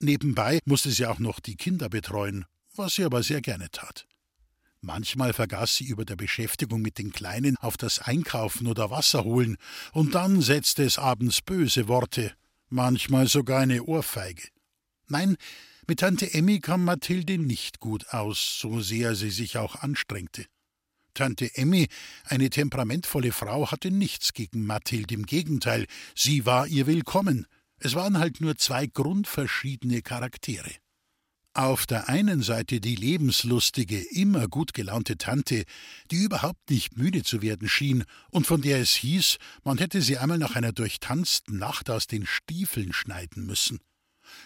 Nebenbei 0.00 0.60
musste 0.64 0.90
sie 0.90 1.06
auch 1.06 1.18
noch 1.18 1.40
die 1.40 1.56
Kinder 1.56 1.88
betreuen, 1.88 2.46
was 2.76 2.94
sie 2.94 3.04
aber 3.04 3.24
sehr 3.24 3.40
gerne 3.40 3.68
tat. 3.70 4.07
Manchmal 4.80 5.32
vergaß 5.32 5.76
sie 5.76 5.84
über 5.84 6.04
der 6.04 6.16
Beschäftigung 6.16 6.82
mit 6.82 6.98
den 6.98 7.12
Kleinen 7.12 7.56
auf 7.56 7.76
das 7.76 7.98
Einkaufen 7.98 8.66
oder 8.66 8.90
Wasser 8.90 9.24
holen, 9.24 9.56
und 9.92 10.14
dann 10.14 10.40
setzte 10.40 10.84
es 10.84 10.98
abends 10.98 11.42
böse 11.42 11.88
Worte, 11.88 12.32
manchmal 12.68 13.26
sogar 13.26 13.60
eine 13.60 13.82
Ohrfeige. 13.82 14.48
Nein, 15.08 15.36
mit 15.88 16.00
Tante 16.00 16.32
Emmy 16.32 16.60
kam 16.60 16.84
Mathilde 16.84 17.38
nicht 17.38 17.80
gut 17.80 18.08
aus, 18.10 18.58
so 18.60 18.80
sehr 18.80 19.14
sie 19.14 19.30
sich 19.30 19.56
auch 19.56 19.76
anstrengte. 19.76 20.46
Tante 21.14 21.56
Emmy, 21.56 21.88
eine 22.24 22.50
temperamentvolle 22.50 23.32
Frau, 23.32 23.72
hatte 23.72 23.90
nichts 23.90 24.34
gegen 24.34 24.64
Mathilde, 24.64 25.14
im 25.14 25.26
Gegenteil, 25.26 25.86
sie 26.14 26.46
war 26.46 26.68
ihr 26.68 26.86
willkommen. 26.86 27.46
Es 27.80 27.94
waren 27.94 28.18
halt 28.18 28.40
nur 28.40 28.56
zwei 28.56 28.86
grundverschiedene 28.86 30.02
Charaktere. 30.02 30.70
Auf 31.58 31.86
der 31.86 32.08
einen 32.08 32.40
Seite 32.40 32.80
die 32.80 32.94
lebenslustige, 32.94 33.98
immer 33.98 34.46
gut 34.46 34.74
gelaunte 34.74 35.18
Tante, 35.18 35.64
die 36.12 36.22
überhaupt 36.22 36.70
nicht 36.70 36.96
müde 36.96 37.24
zu 37.24 37.42
werden 37.42 37.68
schien 37.68 38.04
und 38.30 38.46
von 38.46 38.62
der 38.62 38.78
es 38.78 38.92
hieß, 38.94 39.38
man 39.64 39.76
hätte 39.76 40.00
sie 40.00 40.18
einmal 40.18 40.38
nach 40.38 40.54
einer 40.54 40.70
durchtanzten 40.70 41.58
Nacht 41.58 41.90
aus 41.90 42.06
den 42.06 42.26
Stiefeln 42.26 42.92
schneiden 42.92 43.44
müssen. 43.44 43.80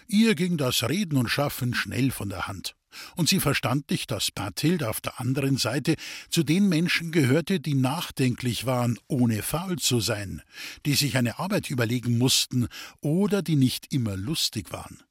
Ihr 0.07 0.33
ging 0.33 0.57
das 0.57 0.81
Reden 0.89 1.17
und 1.17 1.29
Schaffen 1.29 1.75
schnell 1.75 2.09
von 2.09 2.29
der 2.29 2.47
Hand. 2.47 2.73
Und 3.15 3.29
sie 3.29 3.39
verstand 3.39 3.91
nicht, 3.91 4.09
dass 4.09 4.31
Bathilde 4.31 4.89
auf 4.89 4.99
der 4.99 5.19
anderen 5.19 5.57
Seite 5.57 5.93
zu 6.31 6.41
den 6.41 6.67
Menschen 6.67 7.11
gehörte, 7.11 7.59
die 7.59 7.75
nachdenklich 7.75 8.65
waren, 8.65 8.97
ohne 9.07 9.43
faul 9.43 9.77
zu 9.77 9.99
sein, 9.99 10.41
die 10.87 10.95
sich 10.95 11.15
eine 11.15 11.37
Arbeit 11.37 11.69
überlegen 11.69 12.17
mussten 12.17 12.67
oder 13.01 13.43
die 13.43 13.55
nicht 13.55 13.93
immer 13.93 14.17
lustig 14.17 14.71
waren. 14.71 15.03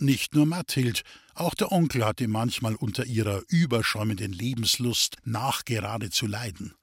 Nicht 0.00 0.34
nur 0.34 0.46
Mathild, 0.46 1.02
auch 1.34 1.54
der 1.54 1.70
Onkel 1.70 2.04
hatte 2.04 2.26
manchmal 2.26 2.74
unter 2.74 3.06
ihrer 3.06 3.42
überschäumenden 3.48 4.32
Lebenslust 4.32 5.16
nachgerade 5.24 6.10
zu 6.10 6.26
leiden. 6.26 6.74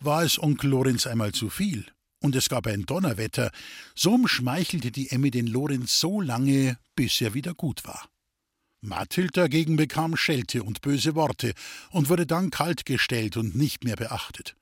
War 0.00 0.22
es 0.22 0.42
Onkel 0.42 0.70
Lorenz 0.70 1.06
einmal 1.06 1.32
zu 1.32 1.50
viel, 1.50 1.86
und 2.20 2.34
es 2.34 2.48
gab 2.48 2.66
ein 2.66 2.86
Donnerwetter, 2.86 3.50
so 3.94 4.14
umschmeichelte 4.14 4.90
die 4.90 5.10
Emmy 5.10 5.30
den 5.30 5.46
Lorenz 5.46 6.00
so 6.00 6.20
lange, 6.20 6.78
bis 6.94 7.20
er 7.20 7.34
wieder 7.34 7.54
gut 7.54 7.84
war. 7.84 8.08
Mathild 8.82 9.36
dagegen 9.36 9.76
bekam 9.76 10.16
Schelte 10.16 10.62
und 10.62 10.80
böse 10.80 11.14
Worte 11.14 11.52
und 11.90 12.08
wurde 12.08 12.26
dann 12.26 12.50
kaltgestellt 12.50 13.36
und 13.36 13.54
nicht 13.54 13.84
mehr 13.84 13.96
beachtet. 13.96 14.56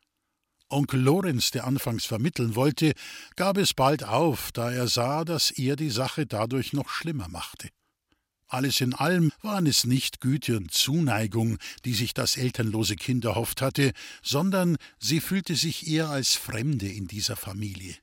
Onkel 0.68 1.00
Lorenz, 1.00 1.50
der 1.50 1.66
anfangs 1.66 2.04
vermitteln 2.04 2.54
wollte, 2.54 2.92
gab 3.36 3.56
es 3.56 3.74
bald 3.74 4.04
auf, 4.04 4.52
da 4.52 4.70
er 4.70 4.88
sah, 4.88 5.24
dass 5.24 5.50
er 5.50 5.76
die 5.76 5.90
Sache 5.90 6.26
dadurch 6.26 6.72
noch 6.72 6.88
schlimmer 6.88 7.28
machte. 7.28 7.70
Alles 8.48 8.80
in 8.80 8.94
allem 8.94 9.30
waren 9.42 9.66
es 9.66 9.84
nicht 9.84 10.20
Güte 10.20 10.56
und 10.56 10.72
Zuneigung, 10.72 11.58
die 11.84 11.92
sich 11.92 12.14
das 12.14 12.38
elternlose 12.38 12.96
Kind 12.96 13.26
erhofft 13.26 13.60
hatte, 13.60 13.92
sondern 14.22 14.76
sie 14.98 15.20
fühlte 15.20 15.54
sich 15.54 15.86
eher 15.86 16.08
als 16.08 16.34
Fremde 16.34 16.88
in 16.88 17.06
dieser 17.06 17.36
Familie. 17.36 17.94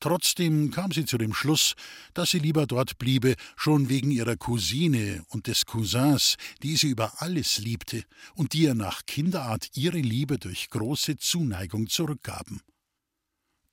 Trotzdem 0.00 0.70
kam 0.70 0.92
sie 0.92 1.06
zu 1.06 1.16
dem 1.16 1.32
Schluss, 1.32 1.74
dass 2.12 2.30
sie 2.30 2.38
lieber 2.38 2.66
dort 2.66 2.98
bliebe, 2.98 3.34
schon 3.56 3.88
wegen 3.88 4.10
ihrer 4.10 4.36
Cousine 4.36 5.24
und 5.28 5.46
des 5.46 5.64
Cousins, 5.64 6.36
die 6.62 6.76
sie 6.76 6.88
über 6.88 7.22
alles 7.22 7.58
liebte 7.58 8.04
und 8.34 8.52
die 8.52 8.62
ihr 8.62 8.74
nach 8.74 9.06
Kinderart 9.06 9.70
ihre 9.74 9.98
Liebe 9.98 10.38
durch 10.38 10.68
große 10.68 11.16
Zuneigung 11.16 11.88
zurückgaben. 11.88 12.60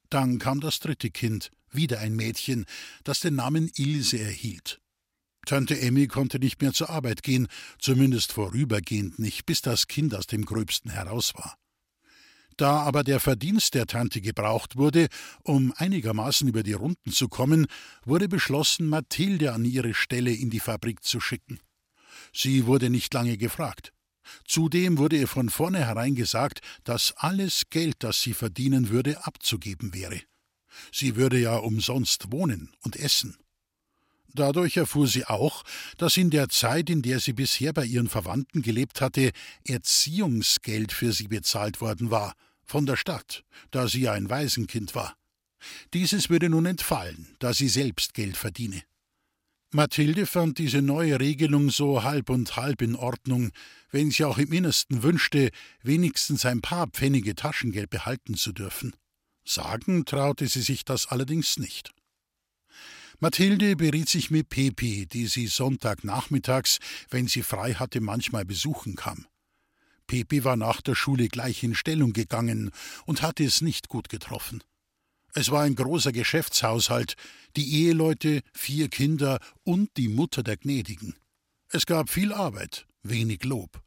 Dann 0.10 0.40
kam 0.40 0.62
das 0.62 0.80
dritte 0.80 1.10
Kind, 1.10 1.52
wieder 1.72 2.00
ein 2.00 2.16
Mädchen, 2.16 2.66
das 3.04 3.20
den 3.20 3.36
Namen 3.36 3.70
Ilse 3.76 4.20
erhielt. 4.20 4.80
Tante 5.46 5.78
Emmy 5.80 6.08
konnte 6.08 6.40
nicht 6.40 6.62
mehr 6.62 6.72
zur 6.72 6.90
Arbeit 6.90 7.22
gehen, 7.22 7.48
zumindest 7.80 8.32
vorübergehend 8.32 9.20
nicht, 9.20 9.46
bis 9.46 9.62
das 9.62 9.88
Kind 9.88 10.16
aus 10.16 10.28
dem 10.28 10.46
Gröbsten 10.46 10.92
heraus 10.92 11.34
war. 11.36 11.58
Da 12.58 12.82
aber 12.82 13.04
der 13.04 13.20
Verdienst 13.20 13.74
der 13.74 13.88
Tante 13.88 14.22
gebraucht 14.22 14.76
wurde, 14.76 15.08
um 15.44 15.74
einigermaßen 15.78 16.48
über 16.48 16.64
die 16.64 16.74
Runden 16.74 17.12
zu 17.12 17.28
kommen, 17.28 17.68
wurde 18.06 18.28
beschlossen, 18.28 18.88
Mathilde 18.88 19.54
an 19.54 19.66
ihre 19.66 19.94
Stelle 19.94 20.32
in 20.32 20.50
die 20.50 20.60
Fabrik 20.60 21.04
zu 21.04 21.20
schicken. 21.20 21.60
Sie 22.34 22.66
wurde 22.66 22.90
nicht 22.90 23.14
lange 23.14 23.38
gefragt. 23.38 23.94
Zudem 24.46 24.98
wurde 24.98 25.18
ihr 25.18 25.28
von 25.28 25.50
vornherein 25.50 26.16
gesagt, 26.16 26.62
dass 26.84 27.14
alles 27.18 27.64
Geld, 27.70 27.98
das 28.00 28.22
sie 28.22 28.34
verdienen 28.34 28.90
würde, 28.90 29.26
abzugeben 29.26 29.94
wäre. 29.94 30.22
Sie 30.92 31.16
würde 31.16 31.38
ja 31.38 31.56
umsonst 31.56 32.32
wohnen 32.32 32.74
und 32.82 32.96
essen. 32.96 33.38
Dadurch 34.34 34.78
erfuhr 34.78 35.08
sie 35.08 35.26
auch, 35.26 35.64
dass 35.98 36.18
in 36.18 36.32
der 36.32 36.50
Zeit, 36.50 36.90
in 36.90 37.04
der 37.04 37.20
sie 37.20 37.34
bisher 37.34 37.72
bei 37.72 37.86
ihren 37.86 38.10
Verwandten 38.10 38.64
gelebt 38.64 39.00
hatte, 39.00 39.32
Erziehungsgeld 39.64 40.92
für 40.92 41.14
sie 41.14 41.28
bezahlt 41.28 41.82
worden 41.82 42.10
war, 42.10 42.34
von 42.66 42.86
der 42.86 42.98
Stadt, 42.98 43.44
da 43.70 43.88
sie 43.88 44.02
ja 44.02 44.14
ein 44.14 44.30
Waisenkind 44.30 44.96
war. 44.96 45.16
Dieses 45.94 46.30
würde 46.30 46.50
nun 46.50 46.66
entfallen, 46.66 47.36
da 47.40 47.54
sie 47.54 47.70
selbst 47.70 48.14
Geld 48.14 48.36
verdiene. 48.36 48.82
Mathilde 49.72 50.26
fand 50.26 50.60
diese 50.60 50.82
neue 50.82 51.20
Regelung 51.20 51.70
so 51.72 52.04
halb 52.04 52.30
und 52.30 52.56
halb 52.58 52.82
in 52.82 52.96
Ordnung, 52.96 53.52
wenn 53.92 54.12
sie 54.12 54.24
auch 54.24 54.38
im 54.38 54.52
Innersten 54.52 55.02
wünschte, 55.02 55.50
wenigstens 55.82 56.46
ein 56.46 56.62
paar 56.62 56.88
Pfennige 56.88 57.36
Taschengeld 57.36 57.90
behalten 57.90 58.36
zu 58.36 58.52
dürfen. 58.52 58.96
Sagen 59.46 60.06
traute 60.06 60.48
sie 60.48 60.62
sich 60.62 60.86
das 60.86 61.08
allerdings 61.08 61.58
nicht. 61.58 61.92
Mathilde 63.24 63.78
beriet 63.78 64.10
sich 64.10 64.32
mit 64.32 64.50
Pepi, 64.50 65.06
die 65.06 65.28
sie 65.28 65.48
Sonntagnachmittags, 65.48 66.80
wenn 67.10 67.30
sie 67.30 67.42
frei 67.42 67.74
hatte, 67.74 68.02
manchmal 68.02 68.44
besuchen 68.44 68.98
kam. 68.98 69.28
Pepi 70.08 70.44
war 70.44 70.58
nach 70.58 70.82
der 70.82 70.94
Schule 70.94 71.30
gleich 71.30 71.64
in 71.64 71.74
Stellung 71.74 72.12
gegangen 72.12 72.72
und 73.06 73.22
hatte 73.22 73.46
es 73.46 73.62
nicht 73.62 73.88
gut 73.88 74.10
getroffen. 74.10 74.62
Es 75.34 75.52
war 75.52 75.64
ein 75.64 75.76
großer 75.76 76.12
Geschäftshaushalt, 76.12 77.16
die 77.56 77.86
Eheleute, 77.86 78.42
vier 78.52 78.90
Kinder 78.90 79.40
und 79.64 79.96
die 79.96 80.10
Mutter 80.10 80.44
der 80.44 80.58
Gnädigen. 80.58 81.16
Es 81.70 81.86
gab 81.86 82.10
viel 82.10 82.34
Arbeit, 82.34 82.88
wenig 83.04 83.46
Lob. 83.46 83.82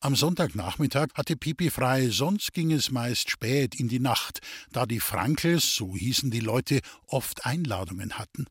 Am 0.00 0.14
Sonntagnachmittag 0.14 1.08
hatte 1.14 1.36
Pipi 1.36 1.70
frei, 1.70 2.08
sonst 2.08 2.52
ging 2.52 2.70
es 2.70 2.92
meist 2.92 3.30
spät 3.30 3.74
in 3.74 3.88
die 3.88 3.98
Nacht, 3.98 4.38
da 4.70 4.86
die 4.86 5.00
Frankels, 5.00 5.74
so 5.74 5.96
hießen 5.96 6.30
die 6.30 6.38
Leute, 6.38 6.80
oft 7.08 7.44
Einladungen 7.44 8.16
hatten. 8.16 8.46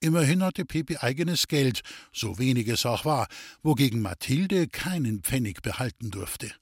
Immerhin 0.00 0.42
hatte 0.42 0.64
Pipi 0.64 0.96
eigenes 0.96 1.46
Geld, 1.46 1.82
so 2.10 2.38
wenig 2.38 2.68
es 2.68 2.86
auch 2.86 3.04
war, 3.04 3.28
wogegen 3.62 4.00
Mathilde 4.00 4.66
keinen 4.66 5.22
Pfennig 5.22 5.60
behalten 5.60 6.10
durfte. 6.10 6.54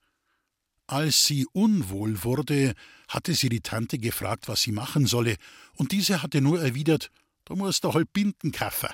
Als 0.88 1.26
sie 1.26 1.46
unwohl 1.52 2.24
wurde, 2.24 2.74
hatte 3.08 3.32
sie 3.32 3.48
die 3.48 3.60
Tante 3.60 3.98
gefragt, 3.98 4.48
was 4.48 4.62
sie 4.62 4.72
machen 4.72 5.06
solle, 5.06 5.36
und 5.74 5.92
diese 5.92 6.22
hatte 6.22 6.40
nur 6.40 6.60
erwidert: 6.60 7.10
Du 7.44 7.54
musst 7.54 7.84
doch 7.84 7.94
halt 7.94 8.12
Binden 8.12 8.50
kaufen. 8.50 8.88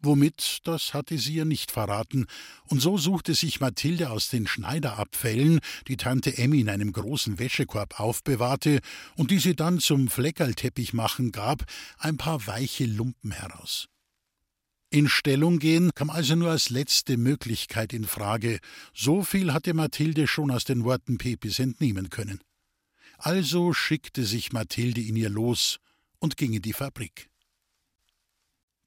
Womit, 0.00 0.58
das 0.64 0.94
hatte 0.94 1.18
sie 1.18 1.34
ihr 1.34 1.44
nicht 1.44 1.70
verraten, 1.70 2.26
und 2.68 2.80
so 2.80 2.98
suchte 2.98 3.34
sich 3.34 3.60
Mathilde 3.60 4.10
aus 4.10 4.28
den 4.28 4.46
Schneiderabfällen, 4.46 5.60
die 5.88 5.96
Tante 5.96 6.36
Emmy 6.36 6.60
in 6.60 6.68
einem 6.68 6.92
großen 6.92 7.38
Wäschekorb 7.38 7.98
aufbewahrte 7.98 8.80
und 9.16 9.30
die 9.30 9.38
sie 9.38 9.56
dann 9.56 9.78
zum 9.78 10.08
Fleckerlteppich 10.08 10.92
machen 10.92 11.32
gab, 11.32 11.64
ein 11.98 12.18
paar 12.18 12.46
weiche 12.46 12.84
Lumpen 12.84 13.32
heraus. 13.32 13.88
In 14.90 15.08
Stellung 15.08 15.58
gehen 15.58 15.90
kam 15.94 16.10
also 16.10 16.36
nur 16.36 16.50
als 16.50 16.70
letzte 16.70 17.16
Möglichkeit 17.16 17.92
in 17.92 18.04
Frage. 18.04 18.60
So 18.94 19.24
viel 19.24 19.52
hatte 19.52 19.74
Mathilde 19.74 20.28
schon 20.28 20.50
aus 20.50 20.64
den 20.64 20.84
Worten 20.84 21.18
Pepis 21.18 21.58
entnehmen 21.58 22.08
können. 22.08 22.40
Also 23.18 23.72
schickte 23.72 24.24
sich 24.24 24.52
Mathilde 24.52 25.00
in 25.00 25.16
ihr 25.16 25.30
los 25.30 25.78
und 26.18 26.36
ging 26.36 26.52
in 26.52 26.62
die 26.62 26.72
Fabrik. 26.72 27.28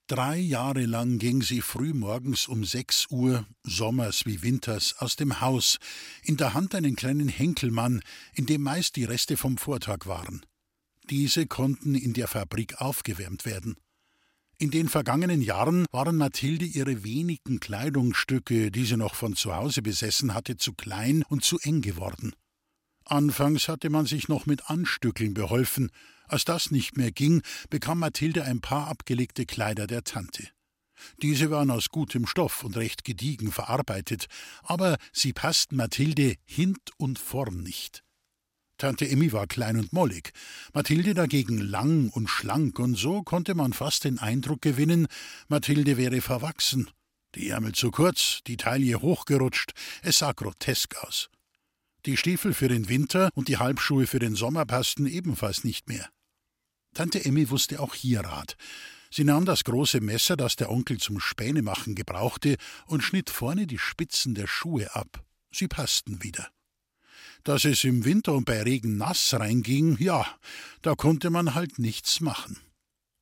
Drei 0.10 0.40
Jahre 0.40 0.88
lang 0.88 1.20
ging 1.20 1.44
sie 1.44 1.62
frühmorgens 1.62 2.48
um 2.48 2.64
sechs 2.64 3.06
Uhr, 3.12 3.46
sommers 3.62 4.26
wie 4.26 4.42
winters, 4.42 4.96
aus 4.98 5.16
dem 5.16 5.40
Haus, 5.40 5.78
in 6.24 6.36
der 6.36 6.56
Hand 6.56 6.74
einen 6.74 6.96
kleinen 6.96 7.28
Henkelmann, 7.30 8.02
in 8.34 8.48
dem 8.48 8.64
meist 8.64 8.96
die 8.96 9.04
Reste 9.04 9.38
vom 9.38 9.60
Vortag 9.60 10.08
waren. 10.08 10.44
Diese 11.12 11.46
konnten 11.46 11.94
in 11.94 12.14
der 12.14 12.28
Fabrik 12.28 12.82
aufgewärmt 12.82 13.46
werden. 13.46 13.76
In 14.58 14.72
den 14.72 14.90
vergangenen 14.90 15.44
Jahren 15.44 15.86
waren 15.92 16.18
Mathilde 16.18 16.66
ihre 16.66 17.04
wenigen 17.04 17.60
Kleidungsstücke, 17.60 18.72
die 18.72 18.86
sie 18.86 18.98
noch 18.98 19.14
von 19.14 19.36
zu 19.36 19.56
Hause 19.56 19.84
besessen 19.84 20.34
hatte, 20.34 20.58
zu 20.58 20.74
klein 20.74 21.24
und 21.30 21.44
zu 21.44 21.60
eng 21.60 21.82
geworden. 21.82 22.34
Anfangs 23.12 23.68
hatte 23.68 23.90
man 23.90 24.06
sich 24.06 24.28
noch 24.28 24.46
mit 24.46 24.70
Anstückeln 24.70 25.34
beholfen. 25.34 25.90
Als 26.28 26.46
das 26.46 26.70
nicht 26.70 26.96
mehr 26.96 27.12
ging, 27.12 27.42
bekam 27.70 28.00
Mathilde 28.00 28.44
ein 28.44 28.62
paar 28.62 28.88
abgelegte 28.88 29.46
Kleider 29.46 29.88
der 29.88 30.04
Tante. 30.04 30.48
Diese 31.22 31.50
waren 31.50 31.72
aus 31.72 31.90
gutem 31.90 32.28
Stoff 32.28 32.64
und 32.64 32.78
recht 32.78 33.04
gediegen 33.04 33.52
verarbeitet, 33.52 34.28
aber 34.64 34.98
sie 35.12 35.34
passten 35.34 35.76
Mathilde 35.76 36.36
hint 36.46 36.92
und 36.98 37.18
vorn 37.18 37.64
nicht. 37.64 38.04
Tante 38.78 39.10
Emmy 39.10 39.34
war 39.34 39.48
klein 39.48 39.78
und 39.78 39.92
mollig, 39.92 40.32
Mathilde 40.74 41.14
dagegen 41.14 41.58
lang 41.58 42.10
und 42.10 42.30
schlank, 42.30 42.80
und 42.80 42.96
so 42.96 43.24
konnte 43.24 43.56
man 43.56 43.74
fast 43.74 44.06
den 44.06 44.20
Eindruck 44.20 44.62
gewinnen, 44.62 45.08
Mathilde 45.48 45.98
wäre 45.98 46.22
verwachsen. 46.22 46.90
Die 47.36 47.50
Ärmel 47.50 47.74
zu 47.74 47.92
kurz, 47.92 48.40
die 48.48 48.58
Taille 48.58 49.02
hochgerutscht, 49.02 49.74
es 50.02 50.20
sah 50.20 50.32
grotesk 50.32 50.96
aus. 51.04 51.30
Die 52.06 52.16
Stiefel 52.16 52.54
für 52.54 52.70
den 52.70 52.88
Winter 52.88 53.30
und 53.36 53.48
die 53.48 53.58
Halbschuhe 53.58 54.08
für 54.08 54.20
den 54.20 54.36
Sommer 54.36 54.66
passten 54.66 55.06
ebenfalls 55.06 55.64
nicht 55.64 55.90
mehr. 55.90 56.10
Tante 56.94 57.24
Emmy 57.26 57.50
wusste 57.50 57.80
auch 57.82 57.94
hier 57.94 58.22
Rat. 58.22 58.56
Sie 59.12 59.24
nahm 59.24 59.46
das 59.46 59.64
große 59.64 60.02
Messer, 60.02 60.38
das 60.38 60.56
der 60.56 60.72
Onkel 60.72 60.98
zum 60.98 61.20
Spänemachen 61.20 61.96
gebrauchte, 61.96 62.58
und 62.86 63.02
schnitt 63.02 63.30
vorne 63.30 63.68
die 63.68 63.80
Spitzen 63.80 64.36
der 64.36 64.48
Schuhe 64.48 64.96
ab. 64.96 65.24
Sie 65.52 65.68
passten 65.68 66.24
wieder. 66.24 66.48
Dass 67.44 67.66
es 67.66 67.84
im 67.84 68.06
Winter 68.06 68.34
und 68.34 68.46
bei 68.46 68.62
Regen 68.62 68.98
nass 68.98 69.34
reinging, 69.34 69.98
ja, 70.00 70.26
da 70.82 70.96
konnte 70.96 71.30
man 71.30 71.56
halt 71.56 71.80
nichts 71.80 72.22
machen. 72.22 72.58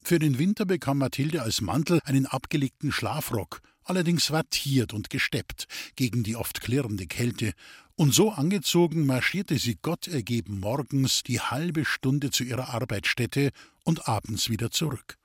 Für 0.03 0.19
den 0.19 0.37
Winter 0.37 0.65
bekam 0.65 0.99
Mathilde 0.99 1.41
als 1.41 1.61
Mantel 1.61 1.99
einen 2.03 2.25
abgelegten 2.25 2.91
Schlafrock, 2.91 3.61
allerdings 3.89 4.31
wattiert 4.31 4.93
und 4.93 5.09
gesteppt 5.09 5.67
gegen 5.95 6.23
die 6.23 6.35
oft 6.35 6.61
klirrende 6.61 7.07
Kälte, 7.07 7.53
und 7.99 8.13
so 8.13 8.31
angezogen 8.31 9.07
marschierte 9.07 9.57
sie 9.57 9.79
Gott 9.81 10.07
ergeben 10.07 10.59
morgens 10.59 11.23
die 11.23 11.39
halbe 11.39 11.83
Stunde 11.83 12.29
zu 12.29 12.43
ihrer 12.43 12.69
Arbeitsstätte 12.69 13.49
und 13.83 14.07
abends 14.07 14.49
wieder 14.49 14.69
zurück. 14.69 15.17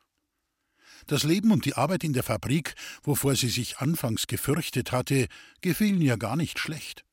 Das 1.06 1.22
Leben 1.22 1.52
und 1.52 1.66
die 1.66 1.74
Arbeit 1.74 2.02
in 2.02 2.14
der 2.14 2.22
Fabrik, 2.22 2.74
wovor 3.02 3.36
sie 3.36 3.48
sich 3.48 3.78
anfangs 3.78 4.26
gefürchtet 4.26 4.90
hatte, 4.90 5.26
gefielen 5.60 6.00
ihr 6.00 6.16
gar 6.16 6.36
nicht 6.36 6.58
schlecht. 6.58 7.04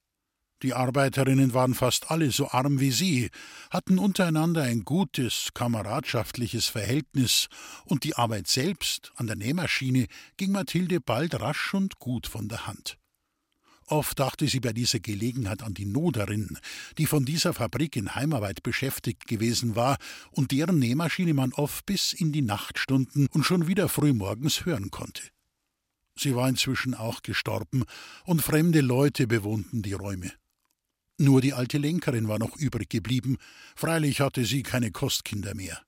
Die 0.61 0.73
Arbeiterinnen 0.73 1.53
waren 1.53 1.73
fast 1.73 2.11
alle 2.11 2.31
so 2.31 2.49
arm 2.49 2.81
wie 2.81 2.91
sie, 2.91 3.29
hatten 3.69 3.97
untereinander 3.97 4.63
ein 4.63 4.83
gutes, 4.83 5.49
kameradschaftliches 5.53 6.67
Verhältnis, 6.67 7.47
und 7.85 8.03
die 8.03 8.15
Arbeit 8.15 8.47
selbst 8.47 9.13
an 9.15 9.27
der 9.27 9.37
Nähmaschine 9.37 10.07
ging 10.35 10.51
Mathilde 10.51 10.99
bald 10.99 11.39
rasch 11.39 11.73
und 11.73 11.99
gut 11.99 12.27
von 12.27 12.49
der 12.49 12.67
Hand. 12.67 12.97
Oft 13.85 14.19
dachte 14.19 14.47
sie 14.47 14.59
bei 14.59 14.73
dieser 14.73 14.99
Gelegenheit 14.99 15.63
an 15.63 15.73
die 15.73 15.85
Noderin, 15.85 16.59
die 16.97 17.07
von 17.07 17.25
dieser 17.25 17.53
Fabrik 17.53 17.95
in 17.95 18.13
Heimarbeit 18.13 18.61
beschäftigt 18.61 19.27
gewesen 19.27 19.75
war 19.75 19.97
und 20.31 20.51
deren 20.51 20.77
Nähmaschine 20.77 21.33
man 21.33 21.53
oft 21.53 21.85
bis 21.85 22.13
in 22.13 22.31
die 22.31 22.43
Nachtstunden 22.43 23.27
und 23.31 23.45
schon 23.45 23.65
wieder 23.67 23.89
frühmorgens 23.89 24.65
hören 24.65 24.91
konnte. 24.91 25.23
Sie 26.15 26.35
war 26.35 26.49
inzwischen 26.49 26.93
auch 26.93 27.23
gestorben, 27.23 27.85
und 28.25 28.41
fremde 28.41 28.81
Leute 28.81 29.25
bewohnten 29.25 29.81
die 29.81 29.93
Räume. 29.93 30.33
Nur 31.21 31.41
die 31.41 31.51
alte 31.51 31.77
Lenkerin 31.77 32.29
war 32.29 32.39
noch 32.39 32.55
übrig 32.55 32.89
geblieben, 32.89 33.35
freilich 33.75 34.21
hatte 34.21 34.45
sie 34.45 34.63
keine 34.63 34.91
Kostkinder 34.91 35.53
mehr. 35.53 35.81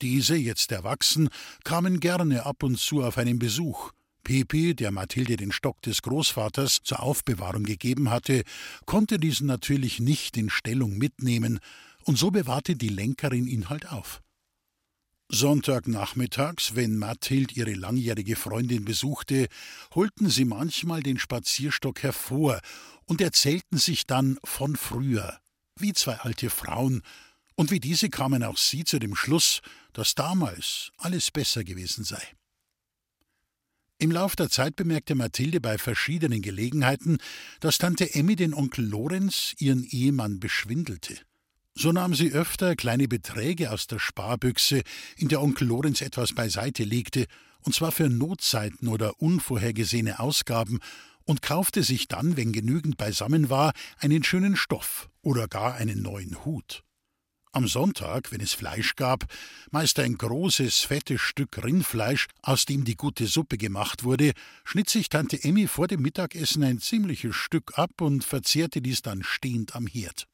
Diese, 0.00 0.36
jetzt 0.36 0.72
erwachsen, 0.72 1.28
kamen 1.64 2.00
gerne 2.00 2.46
ab 2.46 2.62
und 2.62 2.78
zu 2.78 3.02
auf 3.02 3.18
einen 3.18 3.38
Besuch. 3.38 3.92
Pepi, 4.24 4.74
der 4.74 4.90
Mathilde 4.90 5.36
den 5.36 5.52
Stock 5.52 5.82
des 5.82 6.00
Großvaters 6.00 6.80
zur 6.82 7.02
Aufbewahrung 7.02 7.64
gegeben 7.64 8.08
hatte, 8.08 8.42
konnte 8.86 9.18
diesen 9.18 9.46
natürlich 9.46 10.00
nicht 10.00 10.38
in 10.38 10.48
Stellung 10.48 10.96
mitnehmen, 10.96 11.60
und 12.04 12.16
so 12.16 12.30
bewahrte 12.30 12.74
die 12.74 12.88
Lenkerin 12.88 13.46
ihn 13.46 13.68
halt 13.68 13.90
auf. 13.92 14.22
Sonntagnachmittags, 15.32 16.74
wenn 16.74 16.96
Mathild 16.96 17.56
ihre 17.56 17.74
langjährige 17.74 18.34
Freundin 18.34 18.84
besuchte, 18.84 19.46
holten 19.94 20.28
sie 20.28 20.44
manchmal 20.44 21.04
den 21.04 21.20
Spazierstock 21.20 22.02
hervor 22.02 22.60
und 23.04 23.20
erzählten 23.20 23.78
sich 23.78 24.06
dann 24.06 24.38
von 24.42 24.74
früher, 24.74 25.38
wie 25.78 25.92
zwei 25.92 26.16
alte 26.16 26.50
Frauen, 26.50 27.02
und 27.54 27.70
wie 27.70 27.78
diese 27.78 28.08
kamen 28.08 28.42
auch 28.42 28.56
sie 28.56 28.84
zu 28.84 28.98
dem 28.98 29.14
Schluss, 29.14 29.60
dass 29.92 30.14
damals 30.14 30.90
alles 30.96 31.30
besser 31.30 31.62
gewesen 31.62 32.04
sei. 32.04 32.22
Im 33.98 34.10
Lauf 34.10 34.34
der 34.34 34.48
Zeit 34.48 34.76
bemerkte 34.76 35.14
Mathilde 35.14 35.60
bei 35.60 35.78
verschiedenen 35.78 36.42
Gelegenheiten, 36.42 37.18
dass 37.60 37.78
Tante 37.78 38.14
Emmy 38.14 38.34
den 38.34 38.54
Onkel 38.54 38.84
Lorenz, 38.84 39.54
ihren 39.58 39.84
Ehemann, 39.84 40.40
beschwindelte. 40.40 41.18
So 41.80 41.92
nahm 41.92 42.14
sie 42.14 42.32
öfter 42.32 42.76
kleine 42.76 43.08
Beträge 43.08 43.70
aus 43.70 43.86
der 43.86 43.98
Sparbüchse, 43.98 44.82
in 45.16 45.28
der 45.28 45.40
Onkel 45.40 45.66
Lorenz 45.66 46.02
etwas 46.02 46.34
beiseite 46.34 46.84
legte, 46.84 47.24
und 47.62 47.74
zwar 47.74 47.90
für 47.90 48.10
Notzeiten 48.10 48.86
oder 48.86 49.22
unvorhergesehene 49.22 50.20
Ausgaben, 50.20 50.80
und 51.24 51.40
kaufte 51.40 51.82
sich 51.82 52.06
dann, 52.06 52.36
wenn 52.36 52.52
genügend 52.52 52.98
beisammen 52.98 53.48
war, 53.48 53.72
einen 53.96 54.22
schönen 54.24 54.56
Stoff 54.56 55.08
oder 55.22 55.48
gar 55.48 55.74
einen 55.76 56.02
neuen 56.02 56.44
Hut. 56.44 56.84
Am 57.50 57.66
Sonntag, 57.66 58.30
wenn 58.30 58.42
es 58.42 58.52
Fleisch 58.52 58.94
gab, 58.94 59.24
meist 59.70 59.98
ein 60.00 60.18
großes, 60.18 60.80
fettes 60.80 61.22
Stück 61.22 61.64
Rindfleisch, 61.64 62.26
aus 62.42 62.66
dem 62.66 62.84
die 62.84 62.96
gute 62.96 63.26
Suppe 63.26 63.56
gemacht 63.56 64.04
wurde, 64.04 64.32
schnitt 64.64 64.90
sich 64.90 65.08
Tante 65.08 65.42
Emmy 65.42 65.66
vor 65.66 65.88
dem 65.88 66.02
Mittagessen 66.02 66.62
ein 66.62 66.78
ziemliches 66.78 67.36
Stück 67.36 67.78
ab 67.78 68.02
und 68.02 68.22
verzehrte 68.22 68.82
dies 68.82 69.00
dann 69.00 69.22
stehend 69.22 69.74
am 69.74 69.86
Herd. 69.86 70.26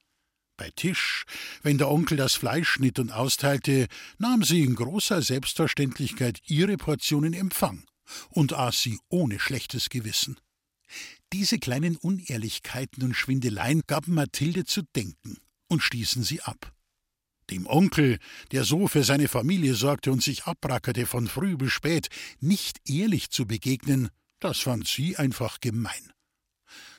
Bei 0.56 0.70
Tisch, 0.70 1.24
wenn 1.62 1.76
der 1.76 1.90
Onkel 1.90 2.16
das 2.16 2.34
Fleisch 2.34 2.68
schnitt 2.68 2.98
und 2.98 3.12
austeilte, 3.12 3.88
nahm 4.18 4.42
sie 4.42 4.62
in 4.62 4.74
großer 4.74 5.20
Selbstverständlichkeit 5.20 6.40
ihre 6.46 6.76
Portion 6.78 7.24
in 7.24 7.34
Empfang 7.34 7.84
und 8.30 8.54
aß 8.54 8.80
sie 8.80 8.98
ohne 9.08 9.38
schlechtes 9.38 9.90
Gewissen. 9.90 10.40
Diese 11.32 11.58
kleinen 11.58 11.96
Unehrlichkeiten 11.96 13.02
und 13.02 13.14
Schwindeleien 13.14 13.82
gaben 13.86 14.14
Mathilde 14.14 14.64
zu 14.64 14.82
denken 14.94 15.38
und 15.68 15.82
stießen 15.82 16.22
sie 16.22 16.40
ab. 16.40 16.72
Dem 17.50 17.66
Onkel, 17.66 18.18
der 18.50 18.64
so 18.64 18.88
für 18.88 19.04
seine 19.04 19.28
Familie 19.28 19.74
sorgte 19.74 20.10
und 20.10 20.22
sich 20.22 20.44
abrackerte 20.44 21.06
von 21.06 21.28
früh 21.28 21.56
bis 21.56 21.72
spät, 21.72 22.08
nicht 22.40 22.88
ehrlich 22.88 23.30
zu 23.30 23.46
begegnen, 23.46 24.08
das 24.40 24.60
fand 24.60 24.86
sie 24.86 25.16
einfach 25.16 25.60
gemein. 25.60 26.12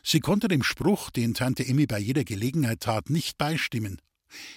Sie 0.03 0.19
konnte 0.19 0.47
dem 0.47 0.63
Spruch, 0.63 1.09
den 1.09 1.33
Tante 1.33 1.65
Emmy 1.65 1.85
bei 1.85 1.99
jeder 1.99 2.23
Gelegenheit 2.23 2.81
tat, 2.81 3.09
nicht 3.09 3.37
beistimmen. 3.37 4.01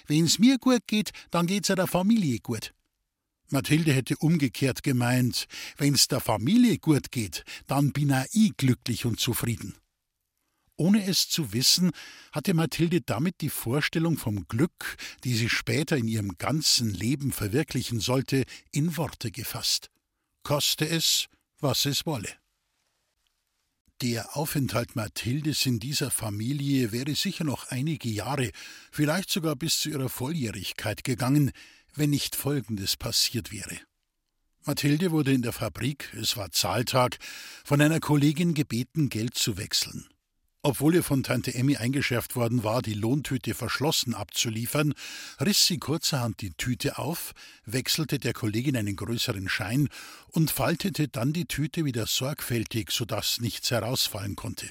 Wenn's 0.07 0.39
mir 0.39 0.57
gut 0.57 0.87
geht, 0.87 1.11
dann 1.29 1.47
geht's 1.47 1.69
ja 1.69 1.75
der 1.75 1.87
Familie 1.87 2.39
gut. 2.39 2.73
Mathilde 3.49 3.93
hätte 3.93 4.15
umgekehrt 4.17 4.81
gemeint, 4.81 5.45
wenn's 5.77 6.07
der 6.07 6.21
Familie 6.21 6.77
gut 6.77 7.11
geht, 7.11 7.43
dann 7.67 7.91
bin 7.91 8.13
auch 8.13 8.25
ich 8.31 8.55
glücklich 8.55 9.05
und 9.05 9.19
zufrieden. 9.19 9.75
Ohne 10.77 11.05
es 11.05 11.29
zu 11.29 11.53
wissen, 11.53 11.91
hatte 12.31 12.53
Mathilde 12.53 13.01
damit 13.01 13.41
die 13.41 13.49
Vorstellung 13.49 14.17
vom 14.17 14.47
Glück, 14.47 14.95
die 15.23 15.35
sie 15.35 15.49
später 15.49 15.97
in 15.97 16.07
ihrem 16.07 16.37
ganzen 16.37 16.91
Leben 16.91 17.31
verwirklichen 17.31 17.99
sollte, 17.99 18.45
in 18.71 18.97
Worte 18.97 19.31
gefasst. 19.31 19.91
Koste 20.43 20.87
es, 20.87 21.27
was 21.59 21.85
es 21.85 22.05
wolle. 22.05 22.40
Der 24.01 24.35
Aufenthalt 24.35 24.95
Mathildes 24.95 25.67
in 25.67 25.77
dieser 25.77 26.09
Familie 26.09 26.91
wäre 26.91 27.13
sicher 27.13 27.43
noch 27.43 27.69
einige 27.69 28.09
Jahre, 28.09 28.49
vielleicht 28.91 29.29
sogar 29.29 29.55
bis 29.55 29.77
zu 29.79 29.91
ihrer 29.91 30.09
Volljährigkeit 30.09 31.03
gegangen, 31.03 31.51
wenn 31.93 32.09
nicht 32.09 32.35
Folgendes 32.35 32.97
passiert 32.97 33.51
wäre. 33.51 33.77
Mathilde 34.65 35.11
wurde 35.11 35.33
in 35.33 35.43
der 35.43 35.53
Fabrik, 35.53 36.11
es 36.19 36.35
war 36.35 36.51
Zahltag, 36.51 37.19
von 37.63 37.79
einer 37.79 37.99
Kollegin 37.99 38.55
gebeten, 38.55 39.09
Geld 39.09 39.35
zu 39.35 39.57
wechseln. 39.57 40.07
Obwohl 40.63 40.93
ihr 40.93 41.03
von 41.03 41.23
Tante 41.23 41.55
Emmy 41.55 41.77
eingeschärft 41.77 42.35
worden 42.35 42.63
war, 42.63 42.83
die 42.83 42.93
Lohntüte 42.93 43.55
verschlossen 43.55 44.13
abzuliefern, 44.13 44.93
riss 45.39 45.65
sie 45.65 45.79
kurzerhand 45.79 46.41
die 46.41 46.51
Tüte 46.51 46.99
auf, 46.99 47.33
wechselte 47.65 48.19
der 48.19 48.33
Kollegin 48.33 48.77
einen 48.77 48.95
größeren 48.95 49.49
Schein 49.49 49.89
und 50.27 50.51
faltete 50.51 51.07
dann 51.07 51.33
die 51.33 51.45
Tüte 51.45 51.83
wieder 51.83 52.05
sorgfältig, 52.05 52.91
so 52.91 53.05
dass 53.05 53.41
nichts 53.41 53.71
herausfallen 53.71 54.35
konnte. 54.35 54.69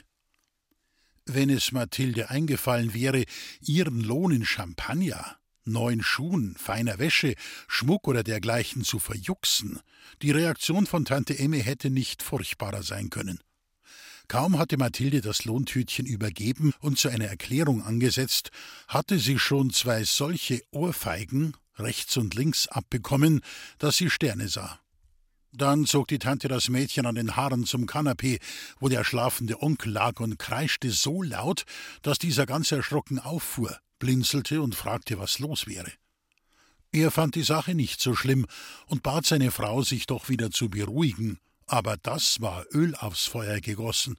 Wenn 1.27 1.51
es 1.51 1.73
Mathilde 1.73 2.31
eingefallen 2.31 2.95
wäre, 2.95 3.25
ihren 3.61 4.01
Lohn 4.01 4.31
in 4.31 4.45
Champagner, 4.45 5.39
neuen 5.65 6.05
Schuhen, 6.05 6.55
feiner 6.57 7.01
Wäsche, 7.01 7.35
Schmuck 7.67 8.07
oder 8.07 8.23
dergleichen 8.23 8.85
zu 8.85 9.01
verjuxen, 9.01 9.81
die 10.23 10.31
Reaktion 10.31 10.87
von 10.87 11.05
Tante 11.05 11.37
Emmy 11.37 11.61
hätte 11.61 11.91
nicht 11.91 12.23
furchtbarer 12.23 12.85
sein 12.85 13.11
können. 13.11 13.41
Kaum 14.31 14.59
hatte 14.61 14.77
Mathilde 14.77 15.23
das 15.23 15.45
Lohntütchen 15.45 16.07
übergeben 16.07 16.73
und 16.79 17.01
zu 17.01 17.09
einer 17.09 17.25
Erklärung 17.25 17.83
angesetzt, 17.83 18.53
hatte 18.87 19.19
sie 19.19 19.41
schon 19.41 19.71
zwei 19.71 20.05
solche 20.05 20.63
Ohrfeigen, 20.71 21.57
rechts 21.77 22.17
und 22.17 22.37
links 22.37 22.69
abbekommen, 22.69 23.41
dass 23.79 23.97
sie 23.97 24.09
Sterne 24.09 24.47
sah. 24.47 24.79
Dann 25.51 25.85
zog 25.85 26.07
die 26.07 26.21
Tante 26.21 26.47
das 26.47 26.69
Mädchen 26.69 27.07
an 27.07 27.17
den 27.17 27.35
Haaren 27.35 27.67
zum 27.67 27.87
Kanapee, 27.87 28.39
wo 28.79 28.89
der 28.89 29.03
schlafende 29.03 29.61
Onkel 29.61 29.95
lag 29.95 30.21
und 30.21 30.39
kreischte 30.39 30.93
so 30.93 31.23
laut, 31.23 31.65
dass 32.03 32.19
dieser 32.19 32.47
ganz 32.47 32.71
erschrocken 32.71 33.19
auffuhr, 33.19 33.81
blinzelte 33.99 34.63
und 34.63 34.77
fragte, 34.77 35.19
was 35.19 35.41
los 35.41 35.67
wäre. 35.67 35.91
Er 36.93 37.11
fand 37.11 37.35
die 37.35 37.43
Sache 37.43 37.75
nicht 37.75 38.01
so 38.01 38.15
schlimm 38.15 38.47
und 38.87 39.03
bat 39.03 39.27
seine 39.27 39.51
Frau, 39.51 39.83
sich 39.83 40.07
doch 40.07 40.29
wieder 40.29 40.53
zu 40.53 40.71
beruhigen, 40.71 41.41
aber 41.71 41.97
das 41.97 42.41
war 42.41 42.65
Öl 42.73 42.95
aufs 42.97 43.27
Feuer 43.27 43.61
gegossen. 43.61 44.17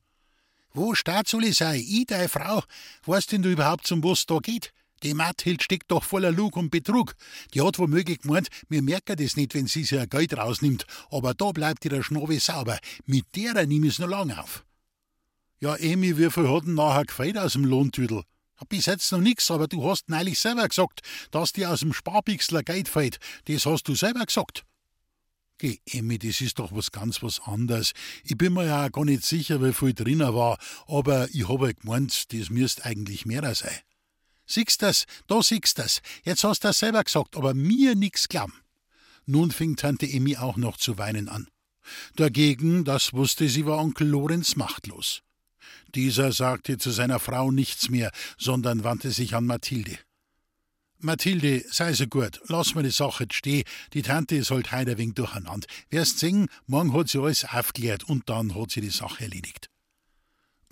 Wo 0.73 0.93
ich 0.93 1.57
sei? 1.57 1.77
Ich, 1.79 2.05
deine 2.07 2.29
Frau? 2.29 2.63
Weißt 3.05 3.31
denn 3.31 3.41
du 3.41 3.51
überhaupt, 3.51 3.85
zum 3.85 4.03
was 4.03 4.25
da 4.25 4.37
geht? 4.39 4.71
Die 5.03 5.13
Mathild 5.13 5.61
steckt 5.61 5.91
doch 5.91 6.03
voller 6.03 6.31
Lug 6.31 6.55
und 6.55 6.69
Betrug. 6.69 7.15
Die 7.53 7.61
hat 7.61 7.79
womöglich 7.79 8.19
gemeint, 8.19 8.47
wir 8.69 8.81
merken 8.81 9.17
das 9.17 9.35
nicht, 9.35 9.53
wenn 9.53 9.67
sie 9.67 9.83
sich 9.83 9.99
ihr 9.99 10.07
Geld 10.07 10.37
rausnimmt, 10.37 10.85
aber 11.09 11.33
da 11.33 11.51
bleibt 11.51 11.83
ihre 11.83 12.03
Schnabel 12.03 12.39
sauber. 12.39 12.79
Mit 13.05 13.35
derer 13.35 13.65
nehme 13.65 13.87
ich's 13.87 13.99
noch 13.99 14.07
lang 14.07 14.31
auf. 14.31 14.63
Ja, 15.59 15.75
Emi, 15.75 16.17
wie 16.17 16.29
viel 16.29 16.49
hat 16.49 16.65
denn 16.65 16.75
nachher 16.75 17.05
gefällt 17.05 17.37
aus 17.37 17.53
dem 17.53 17.65
Lohntüdel? 17.65 18.23
Bis 18.69 18.85
jetzt 18.85 19.11
noch 19.11 19.19
nix, 19.19 19.49
aber 19.49 19.67
du 19.67 19.89
hast 19.89 20.07
neulich 20.07 20.39
selber 20.39 20.67
gesagt, 20.67 21.01
dass 21.31 21.51
dir 21.51 21.71
aus 21.71 21.79
dem 21.79 21.93
Sparbixler 21.93 22.63
Geld 22.63 22.87
fällt. 22.87 23.17
Das 23.45 23.65
hast 23.65 23.87
du 23.87 23.95
selber 23.95 24.25
gesagt. 24.25 24.63
Geh, 25.61 25.77
Emmy, 25.85 26.17
das 26.17 26.41
ist 26.41 26.57
doch 26.57 26.71
was 26.71 26.91
ganz 26.91 27.21
was 27.21 27.39
anderes. 27.41 27.91
Ich 28.23 28.35
bin 28.35 28.53
mir 28.53 28.65
ja 28.65 28.87
auch 28.87 28.91
gar 28.91 29.05
nicht 29.05 29.23
sicher, 29.23 29.63
wie 29.63 29.73
viel 29.73 29.93
drinnen 29.93 30.33
war, 30.33 30.57
aber 30.87 31.29
ich 31.33 31.47
habe 31.47 31.65
halt 31.65 31.81
gemeint, 31.81 32.33
das 32.33 32.49
müsste 32.49 32.83
eigentlich 32.83 33.27
mehr 33.27 33.53
sein. 33.53 33.77
Siehst 34.47 34.81
das, 34.81 35.05
da 35.27 35.43
siehst 35.43 35.77
das. 35.77 36.01
Jetzt 36.23 36.43
hast 36.43 36.63
du 36.63 36.69
das 36.69 36.79
selber 36.79 37.03
gesagt, 37.03 37.37
aber 37.37 37.53
mir 37.53 37.93
nix 37.93 38.27
glauben. 38.27 38.55
Nun 39.27 39.51
fing 39.51 39.75
Tante 39.75 40.07
Emmy 40.07 40.35
auch 40.35 40.57
noch 40.57 40.77
zu 40.77 40.97
weinen 40.97 41.29
an. 41.29 41.47
Dagegen, 42.15 42.83
das 42.83 43.13
wusste 43.13 43.47
sie, 43.47 43.67
war 43.67 43.77
Onkel 43.77 44.07
Lorenz 44.07 44.55
machtlos. 44.55 45.21
Dieser 45.93 46.31
sagte 46.31 46.79
zu 46.79 46.89
seiner 46.89 47.19
Frau 47.19 47.51
nichts 47.51 47.87
mehr, 47.87 48.11
sondern 48.39 48.83
wandte 48.83 49.11
sich 49.11 49.35
an 49.35 49.45
Mathilde. 49.45 49.99
Mathilde, 51.03 51.63
sei 51.71 51.93
so 51.93 52.05
gut, 52.05 52.39
lass 52.47 52.75
mir 52.75 52.83
die 52.83 52.91
Sache 52.91 53.25
stehen. 53.31 53.63
Die 53.93 54.03
Tante 54.03 54.35
ist 54.35 54.51
halt 54.51 54.71
heute 54.71 54.91
ein 54.91 54.97
wenig 54.97 55.15
durcheinander. 55.15 55.67
Wirst 55.89 56.19
sehen, 56.19 56.47
morgen 56.67 56.93
hat 56.93 57.09
sie 57.09 57.19
alles 57.19 57.43
aufklärt 57.45 58.03
und 58.03 58.29
dann 58.29 58.53
hat 58.53 58.71
sie 58.71 58.81
die 58.81 58.89
Sache 58.89 59.23
erledigt. 59.23 59.69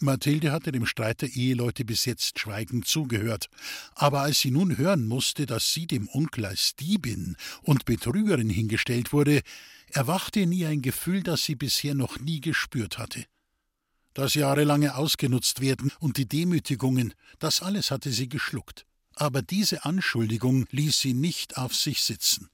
Mathilde 0.02 0.52
hatte 0.52 0.72
dem 0.72 0.86
Streit 0.86 1.24
der 1.24 1.36
Eheleute 1.36 1.84
bis 1.84 2.06
jetzt 2.06 2.40
schweigend 2.40 2.88
zugehört, 2.88 3.50
aber 3.96 4.22
als 4.22 4.40
sie 4.40 4.52
nun 4.52 4.78
hören 4.78 5.08
musste, 5.08 5.46
dass 5.46 5.74
sie 5.74 5.88
dem 5.88 6.08
Onkel 6.10 6.46
als 6.46 6.76
Diebin 6.76 7.36
und 7.64 7.86
Betrügerin 7.86 8.50
hingestellt 8.50 9.12
wurde, 9.12 9.42
erwachte 9.90 10.42
in 10.42 10.52
ihr 10.52 10.70
ein 10.70 10.82
Gefühl, 10.82 11.24
das 11.24 11.44
sie 11.44 11.56
bisher 11.56 11.96
noch 11.96 12.20
nie 12.20 12.40
gespürt 12.40 12.98
hatte. 12.98 13.26
Das 14.14 14.36
jahrelange 14.36 14.96
Ausgenutzt 14.96 15.60
werden 15.60 15.92
und 16.00 16.18
die 16.18 16.28
Demütigungen, 16.28 17.14
das 17.40 17.62
alles 17.62 17.92
hatte 17.92 18.12
sie 18.12 18.30
geschluckt. 18.30 18.86
Aber 19.20 19.42
diese 19.42 19.84
Anschuldigung 19.84 20.66
ließ 20.72 21.02
sie 21.02 21.14
nicht 21.14 21.58
auf 21.58 21.76
sich 21.76 22.02
sitzen. 22.04 22.48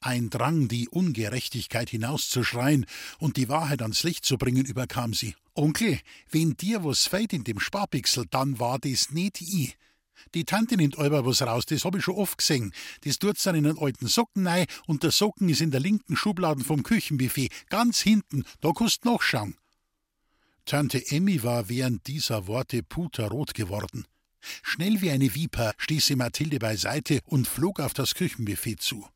Ein 0.00 0.28
Drang, 0.28 0.68
die 0.68 0.86
Ungerechtigkeit 0.86 1.88
hinauszuschreien 1.88 2.84
und 3.18 3.38
die 3.38 3.48
Wahrheit 3.48 3.80
ans 3.80 4.02
Licht 4.02 4.26
zu 4.26 4.36
bringen, 4.36 4.66
überkam 4.66 5.14
sie. 5.14 5.34
Onkel, 5.54 5.98
wenn 6.30 6.58
dir 6.58 6.84
was 6.84 7.06
fehlt 7.06 7.32
in 7.32 7.42
dem 7.44 7.58
Sparbixel, 7.58 8.26
dann 8.28 8.58
war 8.58 8.78
das 8.78 9.12
nicht 9.12 9.40
ich. 9.40 9.78
Die 10.34 10.44
Tante 10.44 10.76
nimmt 10.76 10.98
aber 10.98 11.24
was 11.24 11.40
raus, 11.40 11.64
das 11.64 11.86
hab 11.86 11.96
ich 11.96 12.04
schon 12.04 12.16
oft 12.16 12.36
gesehen. 12.36 12.74
Das 13.04 13.18
tut's 13.18 13.44
dann 13.44 13.54
in 13.54 13.64
einen 13.64 13.78
alten 13.78 14.06
Socken 14.06 14.46
rein 14.46 14.66
und 14.86 15.04
der 15.04 15.10
Socken 15.10 15.48
ist 15.48 15.62
in 15.62 15.70
der 15.70 15.80
linken 15.80 16.16
Schublade 16.16 16.64
vom 16.64 16.82
Küchenbuffet, 16.82 17.48
ganz 17.70 18.02
hinten, 18.02 18.44
da 18.60 18.72
kannst 18.72 19.06
nachschauen. 19.06 19.56
Tante 20.66 21.02
Emmy 21.10 21.42
war 21.42 21.70
während 21.70 22.06
dieser 22.06 22.46
Worte 22.46 22.82
puterrot 22.82 23.54
geworden. 23.54 24.04
Schnell 24.62 25.00
wie 25.00 25.10
eine 25.10 25.34
Viper 25.34 25.74
stieß 25.78 26.06
sie 26.06 26.16
Mathilde 26.16 26.58
beiseite 26.58 27.20
und 27.24 27.48
flog 27.48 27.80
auf 27.80 27.94
das 27.94 28.14
Küchenbuffet 28.14 28.80
zu. 28.80 29.06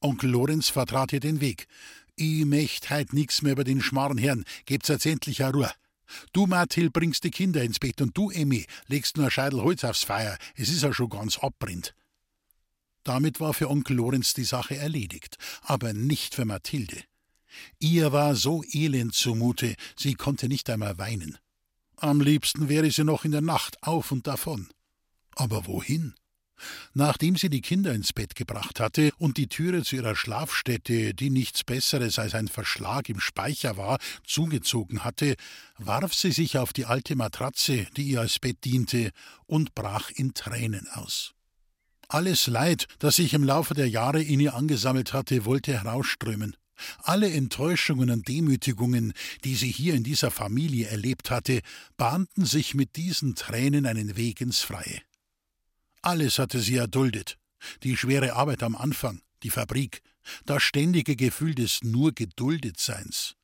Onkel 0.00 0.30
Lorenz 0.30 0.68
vertrat 0.68 1.12
ihr 1.12 1.20
den 1.20 1.40
Weg. 1.40 1.66
Ich 2.16 2.44
möcht 2.44 2.90
heut 2.90 3.12
nix 3.12 3.42
mehr 3.42 3.52
über 3.52 3.64
den 3.64 3.82
Schmarren 3.82 4.18
Herrn, 4.18 4.44
gebt's 4.64 4.88
jetzt 4.88 5.06
endlich 5.06 5.44
a 5.44 5.50
Ruhe. 5.50 5.70
Du, 6.32 6.46
Mathilde, 6.46 6.90
bringst 6.90 7.24
die 7.24 7.30
Kinder 7.30 7.62
ins 7.62 7.78
Bett 7.78 8.00
und 8.00 8.16
du, 8.16 8.30
Emmy, 8.30 8.66
legst 8.86 9.16
nur 9.16 9.26
ein 9.26 9.30
Scheidel 9.30 9.62
Holz 9.62 9.84
aufs 9.84 10.04
Feuer. 10.04 10.38
Es 10.54 10.68
ist 10.68 10.82
ja 10.82 10.92
schon 10.92 11.10
ganz 11.10 11.38
abbrennt. 11.38 11.94
Damit 13.02 13.40
war 13.40 13.54
für 13.54 13.70
Onkel 13.70 13.96
Lorenz 13.96 14.34
die 14.34 14.44
Sache 14.44 14.76
erledigt, 14.76 15.36
aber 15.62 15.92
nicht 15.92 16.34
für 16.34 16.44
Mathilde. 16.44 17.02
Ihr 17.78 18.12
war 18.12 18.34
so 18.34 18.62
elend 18.72 19.14
zumute, 19.14 19.74
sie 19.96 20.14
konnte 20.14 20.48
nicht 20.48 20.68
einmal 20.70 20.98
weinen. 20.98 21.38
Am 21.96 22.20
liebsten 22.20 22.68
wäre 22.68 22.90
sie 22.90 23.04
noch 23.04 23.24
in 23.24 23.32
der 23.32 23.40
Nacht 23.40 23.82
auf 23.82 24.12
und 24.12 24.26
davon. 24.26 24.68
Aber 25.34 25.66
wohin? 25.66 26.14
Nachdem 26.94 27.36
sie 27.36 27.50
die 27.50 27.60
Kinder 27.60 27.92
ins 27.92 28.12
Bett 28.12 28.34
gebracht 28.34 28.80
hatte 28.80 29.12
und 29.18 29.36
die 29.36 29.48
Türe 29.48 29.82
zu 29.82 29.96
ihrer 29.96 30.16
Schlafstätte, 30.16 31.14
die 31.14 31.30
nichts 31.30 31.64
Besseres 31.64 32.18
als 32.18 32.34
ein 32.34 32.48
Verschlag 32.48 33.08
im 33.08 33.20
Speicher 33.20 33.76
war, 33.76 33.98
zugezogen 34.24 35.04
hatte, 35.04 35.36
warf 35.78 36.14
sie 36.14 36.32
sich 36.32 36.58
auf 36.58 36.72
die 36.72 36.86
alte 36.86 37.16
Matratze, 37.16 37.86
die 37.96 38.04
ihr 38.04 38.20
als 38.20 38.38
Bett 38.38 38.64
diente, 38.64 39.10
und 39.46 39.74
brach 39.74 40.10
in 40.10 40.32
Tränen 40.34 40.88
aus. 40.88 41.34
Alles 42.08 42.46
Leid, 42.46 42.86
das 42.98 43.16
sich 43.16 43.34
im 43.34 43.44
Laufe 43.44 43.74
der 43.74 43.88
Jahre 43.88 44.22
in 44.22 44.40
ihr 44.40 44.54
angesammelt 44.54 45.12
hatte, 45.12 45.44
wollte 45.44 45.72
herausströmen. 45.72 46.56
Alle 46.98 47.32
Enttäuschungen 47.32 48.10
und 48.10 48.28
Demütigungen, 48.28 49.12
die 49.44 49.54
sie 49.54 49.70
hier 49.70 49.94
in 49.94 50.04
dieser 50.04 50.30
Familie 50.30 50.88
erlebt 50.88 51.30
hatte, 51.30 51.60
bahnten 51.96 52.44
sich 52.44 52.74
mit 52.74 52.96
diesen 52.96 53.34
Tränen 53.34 53.86
einen 53.86 54.16
Weg 54.16 54.40
ins 54.40 54.60
Freie. 54.60 55.00
Alles 56.02 56.38
hatte 56.38 56.60
sie 56.60 56.76
erduldet. 56.76 57.38
Die 57.82 57.96
schwere 57.96 58.34
Arbeit 58.34 58.62
am 58.62 58.76
Anfang, 58.76 59.22
die 59.42 59.50
Fabrik, 59.50 60.02
das 60.44 60.62
ständige 60.62 61.16
Gefühl 61.16 61.54
des 61.54 61.82
nur 61.82 62.12
Geduldetseins. 62.12 63.35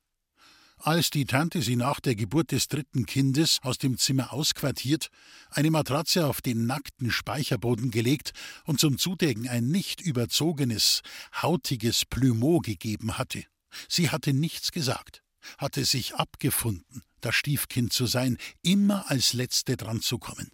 Als 0.85 1.11
die 1.11 1.27
Tante 1.27 1.63
sie 1.63 1.77
nach 1.77 2.01
der 2.01 2.17
Geburt 2.17 2.51
des 2.51 2.67
dritten 2.67 3.07
Kindes 3.07 3.61
aus 3.63 3.79
dem 3.79 3.99
Zimmer 3.99 4.33
ausquartiert, 4.33 5.11
eine 5.51 5.71
Matratze 5.71 6.27
auf 6.27 6.41
den 6.41 6.67
nackten 6.67 7.13
Speicherboden 7.13 7.93
gelegt 7.93 8.33
und 8.65 8.81
zum 8.81 8.99
Zudecken 8.99 9.49
ein 9.49 9.69
nicht 9.69 10.01
überzogenes, 10.01 11.03
hautiges 11.41 12.05
Plumeau 12.05 12.59
gegeben 12.59 13.17
hatte. 13.17 13.45
Sie 13.89 14.11
hatte 14.11 14.33
nichts 14.33 14.73
gesagt, 14.73 15.23
hatte 15.57 15.85
sich 15.85 16.17
abgefunden, 16.17 17.03
das 17.21 17.37
Stiefkind 17.37 17.93
zu 17.93 18.07
sein, 18.07 18.37
immer 18.63 19.09
als 19.09 19.35
Letzte 19.35 19.77
dran 19.77 20.01
zu 20.01 20.19
kommen. 20.19 20.51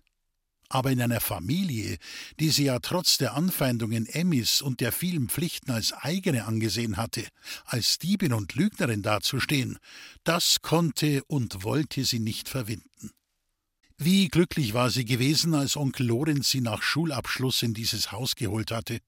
Aber 0.68 0.90
in 0.90 1.00
einer 1.00 1.20
Familie, 1.20 1.96
die 2.40 2.50
sie 2.50 2.64
ja 2.64 2.78
trotz 2.78 3.16
der 3.16 3.34
Anfeindungen 3.34 4.06
Emmys 4.06 4.60
und 4.60 4.80
der 4.80 4.92
vielen 4.92 5.28
Pflichten 5.28 5.70
als 5.70 5.92
eigene 5.92 6.44
angesehen 6.44 6.98
hatte, 6.98 7.26
als 7.64 7.98
Diebin 7.98 8.34
und 8.34 8.54
Lügnerin 8.54 9.02
dazustehen, 9.02 9.78
das 10.24 10.60
konnte 10.60 11.24
und 11.24 11.64
wollte 11.64 12.04
sie 12.04 12.18
nicht 12.18 12.48
verwinden. 12.48 13.12
Wie 13.96 14.28
glücklich 14.28 14.74
war 14.74 14.90
sie 14.90 15.04
gewesen, 15.04 15.54
als 15.54 15.76
Onkel 15.76 16.06
Lorenz 16.06 16.50
sie 16.50 16.60
nach 16.60 16.82
Schulabschluss 16.82 17.62
in 17.62 17.74
dieses 17.74 18.12
Haus 18.12 18.36
geholt 18.36 18.70
hatte. 18.70 19.00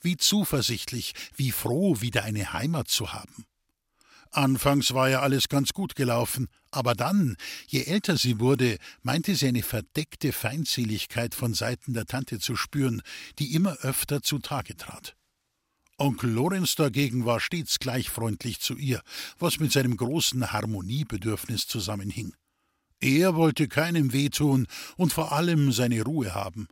Wie 0.00 0.16
zuversichtlich, 0.16 1.12
wie 1.36 1.52
froh, 1.52 2.00
wieder 2.00 2.24
eine 2.24 2.52
Heimat 2.52 2.88
zu 2.88 3.12
haben. 3.12 3.44
Anfangs 4.32 4.94
war 4.94 5.10
ja 5.10 5.20
alles 5.20 5.48
ganz 5.48 5.72
gut 5.72 5.96
gelaufen, 5.96 6.48
aber 6.70 6.94
dann, 6.94 7.36
je 7.66 7.82
älter 7.82 8.16
sie 8.16 8.38
wurde, 8.38 8.78
meinte 9.02 9.34
sie 9.34 9.48
eine 9.48 9.64
verdeckte 9.64 10.32
Feindseligkeit 10.32 11.34
von 11.34 11.52
Seiten 11.52 11.94
der 11.94 12.06
Tante 12.06 12.38
zu 12.38 12.54
spüren, 12.54 13.02
die 13.40 13.54
immer 13.54 13.76
öfter 13.78 14.22
zutage 14.22 14.76
trat. 14.76 15.16
Onkel 15.98 16.30
Lorenz 16.30 16.76
dagegen 16.76 17.26
war 17.26 17.40
stets 17.40 17.78
gleich 17.78 18.08
freundlich 18.08 18.60
zu 18.60 18.76
ihr, 18.76 19.02
was 19.38 19.58
mit 19.58 19.72
seinem 19.72 19.96
großen 19.96 20.52
Harmoniebedürfnis 20.52 21.66
zusammenhing. 21.66 22.32
Er 23.00 23.34
wollte 23.34 23.66
keinem 23.66 24.12
wehtun 24.12 24.66
und 24.96 25.12
vor 25.12 25.32
allem 25.32 25.72
seine 25.72 26.02
Ruhe 26.02 26.34
haben. 26.34 26.68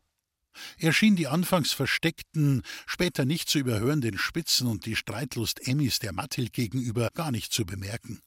Er 0.78 0.92
schien 0.92 1.16
die 1.16 1.26
anfangs 1.26 1.72
versteckten, 1.72 2.62
später 2.86 3.24
nicht 3.24 3.48
zu 3.48 3.58
überhörenden 3.58 4.18
Spitzen 4.18 4.66
und 4.66 4.86
die 4.86 4.96
Streitlust 4.96 5.66
Emmys 5.66 5.98
der 5.98 6.12
Mathild 6.12 6.52
gegenüber 6.52 7.10
gar 7.14 7.30
nicht 7.30 7.52
zu 7.52 7.64
bemerken. 7.64 8.20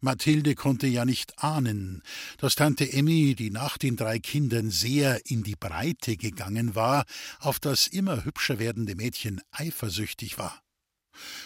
Mathilde 0.00 0.54
konnte 0.54 0.86
ja 0.86 1.04
nicht 1.04 1.42
ahnen, 1.42 2.02
dass 2.38 2.54
Tante 2.54 2.90
Emmy, 2.90 3.34
die 3.34 3.50
nach 3.50 3.76
den 3.76 3.96
drei 3.96 4.18
Kindern 4.18 4.70
sehr 4.70 5.26
in 5.26 5.42
die 5.42 5.56
Breite 5.56 6.16
gegangen 6.16 6.74
war, 6.74 7.04
auf 7.38 7.60
das 7.60 7.86
immer 7.86 8.24
hübscher 8.24 8.58
werdende 8.58 8.96
Mädchen 8.96 9.42
eifersüchtig 9.50 10.38
war. 10.38 10.62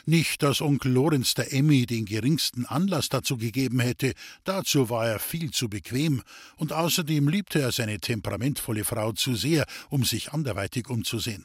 Nicht, 0.06 0.42
dass 0.42 0.60
Onkel 0.60 0.92
Lorenz 0.92 1.34
der 1.34 1.52
Emmy 1.52 1.86
den 1.86 2.04
geringsten 2.04 2.66
Anlass 2.66 3.08
dazu 3.08 3.36
gegeben 3.36 3.80
hätte, 3.80 4.14
dazu 4.44 4.90
war 4.90 5.06
er 5.06 5.18
viel 5.18 5.50
zu 5.50 5.68
bequem, 5.68 6.22
und 6.56 6.72
außerdem 6.72 7.28
liebte 7.28 7.60
er 7.60 7.72
seine 7.72 7.98
temperamentvolle 7.98 8.84
Frau 8.84 9.12
zu 9.12 9.34
sehr, 9.34 9.66
um 9.88 10.04
sich 10.04 10.32
anderweitig 10.32 10.88
umzusehen. 10.88 11.44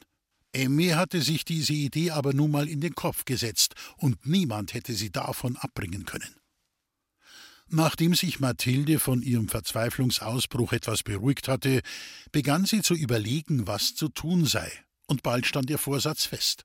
Emmy 0.52 0.88
hatte 0.88 1.22
sich 1.22 1.44
diese 1.44 1.72
Idee 1.72 2.10
aber 2.10 2.32
nun 2.32 2.50
mal 2.50 2.68
in 2.68 2.80
den 2.80 2.94
Kopf 2.94 3.24
gesetzt, 3.24 3.74
und 3.96 4.26
niemand 4.26 4.74
hätte 4.74 4.94
sie 4.94 5.10
davon 5.10 5.56
abbringen 5.56 6.04
können. 6.04 6.34
Nachdem 7.72 8.14
sich 8.16 8.40
Mathilde 8.40 8.98
von 8.98 9.22
ihrem 9.22 9.48
Verzweiflungsausbruch 9.48 10.72
etwas 10.72 11.04
beruhigt 11.04 11.46
hatte, 11.46 11.82
begann 12.32 12.64
sie 12.64 12.82
zu 12.82 12.94
überlegen, 12.94 13.68
was 13.68 13.94
zu 13.94 14.08
tun 14.08 14.44
sei, 14.44 14.72
und 15.06 15.22
bald 15.22 15.46
stand 15.46 15.70
ihr 15.70 15.78
Vorsatz 15.78 16.24
fest. 16.24 16.64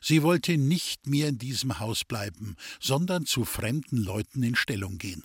Sie 0.00 0.22
wollte 0.22 0.56
nicht 0.58 1.06
mehr 1.06 1.28
in 1.28 1.38
diesem 1.38 1.78
Haus 1.78 2.04
bleiben, 2.04 2.56
sondern 2.80 3.26
zu 3.26 3.44
fremden 3.44 3.96
Leuten 3.96 4.42
in 4.42 4.56
Stellung 4.56 4.98
gehen. 4.98 5.24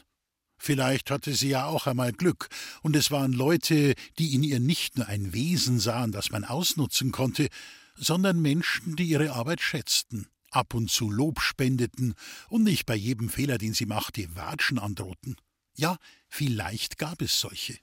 Vielleicht 0.60 1.12
hatte 1.12 1.34
sie 1.34 1.50
ja 1.50 1.66
auch 1.66 1.88
einmal 1.88 2.12
Glück, 2.12 2.50
und 2.82 2.96
es 2.96 3.12
waren 3.12 3.32
Leute, 3.32 3.94
die 4.18 4.34
in 4.34 4.44
ihr 4.44 4.60
nicht 4.60 4.98
nur 4.98 5.08
ein 5.08 5.34
Wesen 5.34 5.80
sahen, 5.80 6.12
das 6.12 6.32
man 6.32 6.44
ausnutzen 6.44 7.12
konnte, 7.12 7.50
sondern 7.96 8.42
Menschen, 8.42 8.96
die 8.96 9.06
ihre 9.06 9.34
Arbeit 9.34 9.62
schätzten, 9.62 10.28
ab 10.52 10.74
und 10.74 10.90
zu 10.90 11.10
Lob 11.10 11.42
spendeten 11.42 12.16
und 12.50 12.64
nicht 12.64 12.86
bei 12.86 12.96
jedem 12.96 13.30
Fehler, 13.30 13.58
den 13.58 13.74
sie 13.74 13.86
machte, 13.86 14.36
Watschen 14.36 14.80
androhten. 14.80 15.36
Ja, 15.76 15.98
vielleicht 16.28 16.98
gab 16.98 17.22
es 17.22 17.40
solche. 17.40 17.78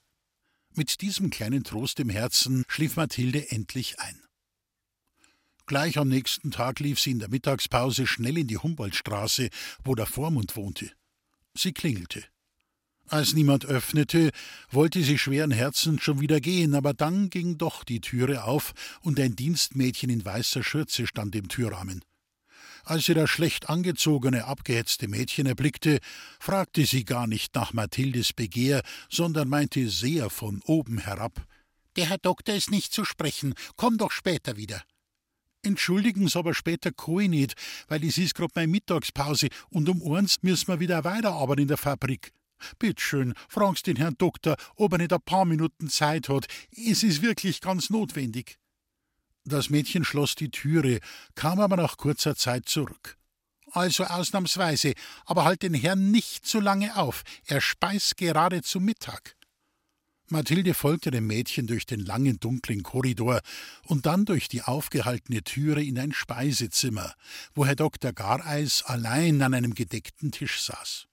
Mit 0.73 1.01
diesem 1.01 1.29
kleinen 1.29 1.63
Trost 1.63 2.01
im 2.01 2.09
Herzen 2.09 2.65
schlief 2.67 2.97
Mathilde 2.97 3.49
endlich 3.51 3.99
ein. 3.99 4.24
Gleich 5.67 5.97
am 5.97 6.09
nächsten 6.09 6.51
Tag 6.51 6.79
lief 6.79 6.99
sie 6.99 7.11
in 7.11 7.19
der 7.19 7.29
Mittagspause 7.29 8.05
schnell 8.05 8.37
in 8.37 8.47
die 8.47 8.57
Humboldtstraße, 8.57 9.49
wo 9.83 9.95
der 9.95 10.05
Vormund 10.05 10.55
wohnte. 10.55 10.91
Sie 11.55 11.73
klingelte. 11.73 12.23
Als 13.07 13.33
niemand 13.33 13.65
öffnete, 13.65 14.31
wollte 14.69 15.03
sie 15.03 15.17
schweren 15.17 15.51
Herzens 15.51 16.03
schon 16.03 16.19
wieder 16.19 16.39
gehen, 16.39 16.75
aber 16.75 16.93
dann 16.93 17.29
ging 17.29 17.57
doch 17.57 17.83
die 17.83 18.01
Türe 18.01 18.43
auf 18.43 18.73
und 19.01 19.19
ein 19.19 19.35
Dienstmädchen 19.35 20.09
in 20.09 20.25
weißer 20.25 20.63
Schürze 20.63 21.07
stand 21.07 21.35
im 21.35 21.47
Türrahmen. 21.47 22.03
Als 22.83 23.05
sie 23.05 23.15
das 23.15 23.31
schlecht 23.31 23.69
angezogene, 23.69 24.45
abgehetzte 24.45 25.07
Mädchen 25.07 25.47
erblickte, 25.47 25.99
fragte 26.39 26.85
sie 26.85 27.05
gar 27.05 27.25
nicht 27.25 27.55
nach 27.55 27.73
Mathildes 27.73 28.33
Begehr, 28.33 28.83
sondern 29.09 29.49
meinte 29.49 29.89
sehr 29.89 30.29
von 30.29 30.61
oben 30.65 30.99
herab: 30.99 31.47
Der 31.95 32.09
Herr 32.09 32.19
Doktor 32.19 32.53
ist 32.53 32.69
nicht 32.69 32.93
zu 32.93 33.03
sprechen, 33.03 33.55
komm 33.75 33.97
doch 33.97 34.11
später 34.11 34.57
wieder. 34.57 34.83
Entschuldigen 35.65 36.27
Sie 36.27 36.37
aber 36.37 36.53
später 36.53 36.91
kann 36.91 37.31
nicht, 37.31 37.55
weil 37.87 38.03
es 38.05 38.17
ist 38.17 38.35
grad 38.35 38.55
meine 38.55 38.67
Mittagspause 38.67 39.47
und 39.69 39.89
um 39.89 40.13
eins 40.13 40.43
müssen 40.43 40.67
wir 40.67 40.79
wieder 40.79 41.03
weiterarbeiten 41.03 41.63
in 41.63 41.67
der 41.67 41.77
Fabrik. 41.77 42.31
Bittschön, 42.77 43.33
fragen 43.49 43.75
Sie 43.75 43.83
den 43.83 43.97
Herrn 43.97 44.15
Doktor, 44.17 44.55
ob 44.75 44.93
er 44.93 44.99
nicht 44.99 45.13
ein 45.13 45.21
paar 45.21 45.45
Minuten 45.45 45.89
Zeit 45.89 46.29
hat. 46.29 46.45
Es 46.71 47.03
ist 47.03 47.21
wirklich 47.21 47.61
ganz 47.61 47.89
notwendig. 47.89 48.57
Das 49.43 49.69
Mädchen 49.69 50.05
schloss 50.05 50.35
die 50.35 50.49
Türe, 50.49 50.99
kam 51.35 51.59
aber 51.59 51.77
nach 51.77 51.97
kurzer 51.97 52.35
Zeit 52.35 52.67
zurück. 52.67 53.17
Also 53.71 54.05
ausnahmsweise, 54.05 54.93
aber 55.25 55.45
halt 55.45 55.63
den 55.63 55.73
Herrn 55.73 56.11
nicht 56.11 56.45
zu 56.45 56.59
lange 56.59 56.95
auf. 56.95 57.23
Er 57.45 57.59
speist 57.59 58.17
gerade 58.17 58.61
zu 58.61 58.79
Mittag. 58.79 59.34
Mathilde 60.27 60.73
folgte 60.73 61.11
dem 61.11 61.27
Mädchen 61.27 61.67
durch 61.67 61.85
den 61.85 61.99
langen 61.99 62.39
dunklen 62.39 62.81
Korridor 62.81 63.41
und 63.83 64.05
dann 64.05 64.25
durch 64.25 64.47
die 64.47 64.63
aufgehaltene 64.63 65.43
Türe 65.43 65.83
in 65.83 65.99
ein 65.99 66.13
Speisezimmer, 66.13 67.13
wo 67.53 67.65
Herr 67.65 67.75
Dr. 67.75 68.11
Gareis 68.11 68.83
allein 68.83 69.41
an 69.43 69.53
einem 69.53 69.75
gedeckten 69.75 70.31
Tisch 70.31 70.61
saß. 70.61 71.07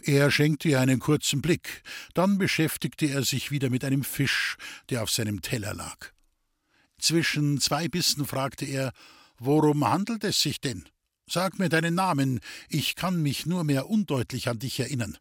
Er 0.00 0.30
schenkte 0.30 0.68
ihr 0.68 0.80
einen 0.80 1.00
kurzen 1.00 1.40
Blick, 1.40 1.82
dann 2.12 2.36
beschäftigte 2.36 3.06
er 3.06 3.24
sich 3.24 3.50
wieder 3.50 3.70
mit 3.70 3.84
einem 3.84 4.04
Fisch, 4.04 4.56
der 4.90 5.02
auf 5.02 5.10
seinem 5.10 5.40
Teller 5.40 5.72
lag. 5.72 6.12
Zwischen 6.98 7.60
zwei 7.60 7.88
Bissen 7.88 8.26
fragte 8.26 8.66
er 8.66 8.92
Worum 9.38 9.86
handelt 9.86 10.24
es 10.24 10.40
sich 10.40 10.60
denn? 10.60 10.84
Sag 11.28 11.58
mir 11.58 11.68
deinen 11.68 11.94
Namen, 11.94 12.40
ich 12.68 12.94
kann 12.94 13.20
mich 13.20 13.46
nur 13.46 13.64
mehr 13.64 13.88
undeutlich 13.90 14.48
an 14.48 14.58
dich 14.58 14.78
erinnern. 14.80 15.18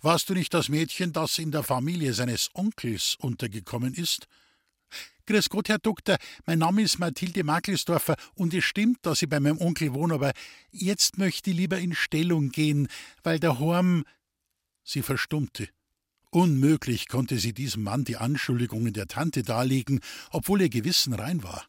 Warst 0.00 0.28
du 0.30 0.34
nicht 0.34 0.52
das 0.54 0.68
Mädchen, 0.68 1.12
das 1.12 1.38
in 1.38 1.50
der 1.50 1.62
Familie 1.62 2.14
seines 2.14 2.50
Onkels 2.54 3.16
untergekommen 3.20 3.94
ist? 3.94 4.26
Grüß 5.26 5.50
Gott, 5.50 5.68
Herr 5.68 5.78
Doktor, 5.78 6.16
mein 6.46 6.60
Name 6.60 6.80
ist 6.80 6.98
Mathilde 6.98 7.44
Makelsdorfer 7.44 8.16
und 8.34 8.54
es 8.54 8.64
stimmt, 8.64 8.98
dass 9.02 9.20
ich 9.20 9.28
bei 9.28 9.40
meinem 9.40 9.58
Onkel 9.58 9.92
wohne, 9.92 10.14
aber 10.14 10.32
jetzt 10.70 11.18
möchte 11.18 11.50
ich 11.50 11.56
lieber 11.56 11.78
in 11.78 11.94
Stellung 11.94 12.48
gehen, 12.48 12.88
weil 13.22 13.38
der 13.38 13.58
Horm. 13.58 14.04
Sie 14.84 15.02
verstummte. 15.02 15.68
Unmöglich 16.30 17.08
konnte 17.08 17.38
sie 17.38 17.52
diesem 17.52 17.82
Mann 17.82 18.04
die 18.04 18.16
Anschuldigungen 18.16 18.94
der 18.94 19.06
Tante 19.06 19.42
darlegen, 19.42 20.00
obwohl 20.30 20.62
ihr 20.62 20.70
Gewissen 20.70 21.12
rein 21.12 21.42
war. 21.42 21.66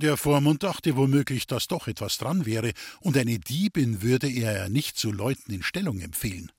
Der 0.00 0.16
Vormund 0.16 0.62
dachte 0.62 0.96
womöglich, 0.96 1.46
dass 1.46 1.66
doch 1.66 1.88
etwas 1.88 2.18
dran 2.18 2.46
wäre, 2.46 2.72
und 3.00 3.16
eine 3.16 3.38
Diebin 3.38 4.02
würde 4.02 4.28
er 4.28 4.68
nicht 4.68 4.96
zu 4.96 5.10
Leuten 5.10 5.52
in 5.52 5.62
Stellung 5.62 6.00
empfehlen. 6.00 6.52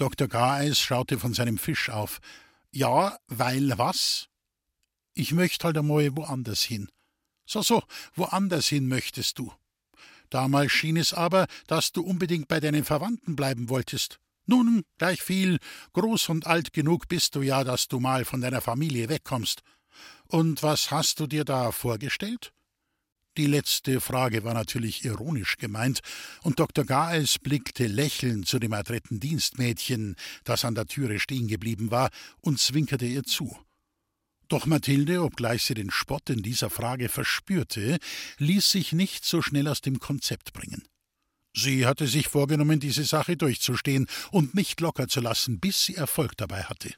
Dr. 0.00 0.28
Gareis 0.28 0.78
schaute 0.78 1.18
von 1.18 1.34
seinem 1.34 1.58
Fisch 1.58 1.90
auf. 1.90 2.20
Ja, 2.70 3.18
weil 3.26 3.76
was? 3.76 4.28
Ich 5.12 5.32
möchte 5.32 5.66
halt 5.66 5.76
einmal 5.76 6.16
woanders 6.16 6.62
hin. 6.62 6.88
So, 7.44 7.60
so, 7.60 7.82
woanders 8.14 8.66
hin 8.68 8.88
möchtest 8.88 9.38
du. 9.38 9.52
Damals 10.30 10.72
schien 10.72 10.96
es 10.96 11.12
aber, 11.12 11.46
dass 11.66 11.92
du 11.92 12.02
unbedingt 12.02 12.48
bei 12.48 12.60
deinen 12.60 12.84
Verwandten 12.84 13.36
bleiben 13.36 13.68
wolltest. 13.68 14.20
Nun, 14.46 14.84
gleich 14.96 15.20
viel, 15.20 15.58
groß 15.92 16.30
und 16.30 16.46
alt 16.46 16.72
genug 16.72 17.08
bist 17.08 17.34
du 17.34 17.42
ja, 17.42 17.62
dass 17.62 17.88
du 17.88 18.00
mal 18.00 18.24
von 18.24 18.40
deiner 18.40 18.62
Familie 18.62 19.08
wegkommst. 19.08 19.62
Und 20.28 20.62
was 20.62 20.90
hast 20.90 21.20
du 21.20 21.26
dir 21.26 21.44
da 21.44 21.72
vorgestellt? 21.72 22.52
Die 23.40 23.46
letzte 23.46 24.02
Frage 24.02 24.44
war 24.44 24.52
natürlich 24.52 25.02
ironisch 25.02 25.56
gemeint, 25.56 26.00
und 26.42 26.60
Dr. 26.60 26.84
Gaes 26.84 27.38
blickte 27.38 27.86
lächelnd 27.86 28.46
zu 28.46 28.58
dem 28.58 28.74
adretten 28.74 29.18
Dienstmädchen, 29.18 30.16
das 30.44 30.66
an 30.66 30.74
der 30.74 30.84
Türe 30.84 31.18
stehen 31.18 31.48
geblieben 31.48 31.90
war, 31.90 32.10
und 32.42 32.60
zwinkerte 32.60 33.06
ihr 33.06 33.22
zu. 33.22 33.56
Doch 34.48 34.66
Mathilde, 34.66 35.22
obgleich 35.22 35.62
sie 35.62 35.72
den 35.72 35.90
Spott 35.90 36.28
in 36.28 36.42
dieser 36.42 36.68
Frage 36.68 37.08
verspürte, 37.08 37.96
ließ 38.36 38.70
sich 38.70 38.92
nicht 38.92 39.24
so 39.24 39.40
schnell 39.40 39.68
aus 39.68 39.80
dem 39.80 40.00
Konzept 40.00 40.52
bringen. 40.52 40.82
Sie 41.56 41.86
hatte 41.86 42.06
sich 42.08 42.28
vorgenommen, 42.28 42.78
diese 42.78 43.04
Sache 43.04 43.38
durchzustehen 43.38 44.06
und 44.32 44.54
nicht 44.54 44.82
locker 44.82 45.08
zu 45.08 45.20
lassen, 45.20 45.60
bis 45.60 45.82
sie 45.82 45.94
Erfolg 45.94 46.36
dabei 46.36 46.64
hatte. 46.64 46.92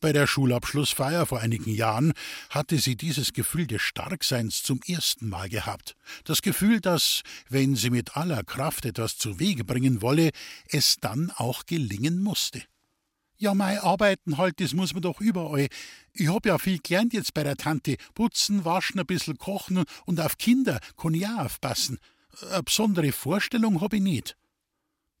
Bei 0.00 0.12
der 0.12 0.26
Schulabschlussfeier 0.26 1.24
vor 1.24 1.40
einigen 1.40 1.74
Jahren 1.74 2.12
hatte 2.50 2.78
sie 2.78 2.96
dieses 2.96 3.32
Gefühl 3.32 3.66
des 3.66 3.80
Starkseins 3.82 4.62
zum 4.62 4.80
ersten 4.86 5.28
Mal 5.28 5.48
gehabt. 5.48 5.96
Das 6.24 6.42
Gefühl, 6.42 6.80
dass, 6.80 7.22
wenn 7.48 7.76
sie 7.76 7.90
mit 7.90 8.16
aller 8.16 8.44
Kraft 8.44 8.84
etwas 8.84 9.16
zu 9.16 9.40
Wege 9.40 9.64
bringen 9.64 10.02
wolle, 10.02 10.30
es 10.68 10.96
dann 11.00 11.30
auch 11.30 11.64
gelingen 11.64 12.22
musste. 12.22 12.62
Ja, 13.38 13.54
mei 13.54 13.80
Arbeiten 13.80 14.38
halt, 14.38 14.60
das 14.60 14.72
muss 14.72 14.94
man 14.94 15.02
doch 15.02 15.20
überall. 15.20 15.68
Ich 16.12 16.28
hab 16.28 16.46
ja 16.46 16.56
viel 16.58 16.78
gelernt 16.78 17.12
jetzt 17.12 17.34
bei 17.34 17.42
der 17.42 17.56
Tante. 17.56 17.96
Putzen, 18.14 18.64
waschen, 18.64 19.00
ein 19.00 19.06
bisschen 19.06 19.36
kochen 19.36 19.84
und 20.06 20.20
auf 20.20 20.38
Kinder 20.38 20.80
kann 20.96 21.14
ich 21.14 21.26
auch 21.26 21.44
aufpassen. 21.44 21.98
Eine 22.50 22.62
besondere 22.62 23.12
Vorstellung 23.12 23.80
hab 23.80 23.92
ich 23.92 24.00
nicht. 24.00 24.36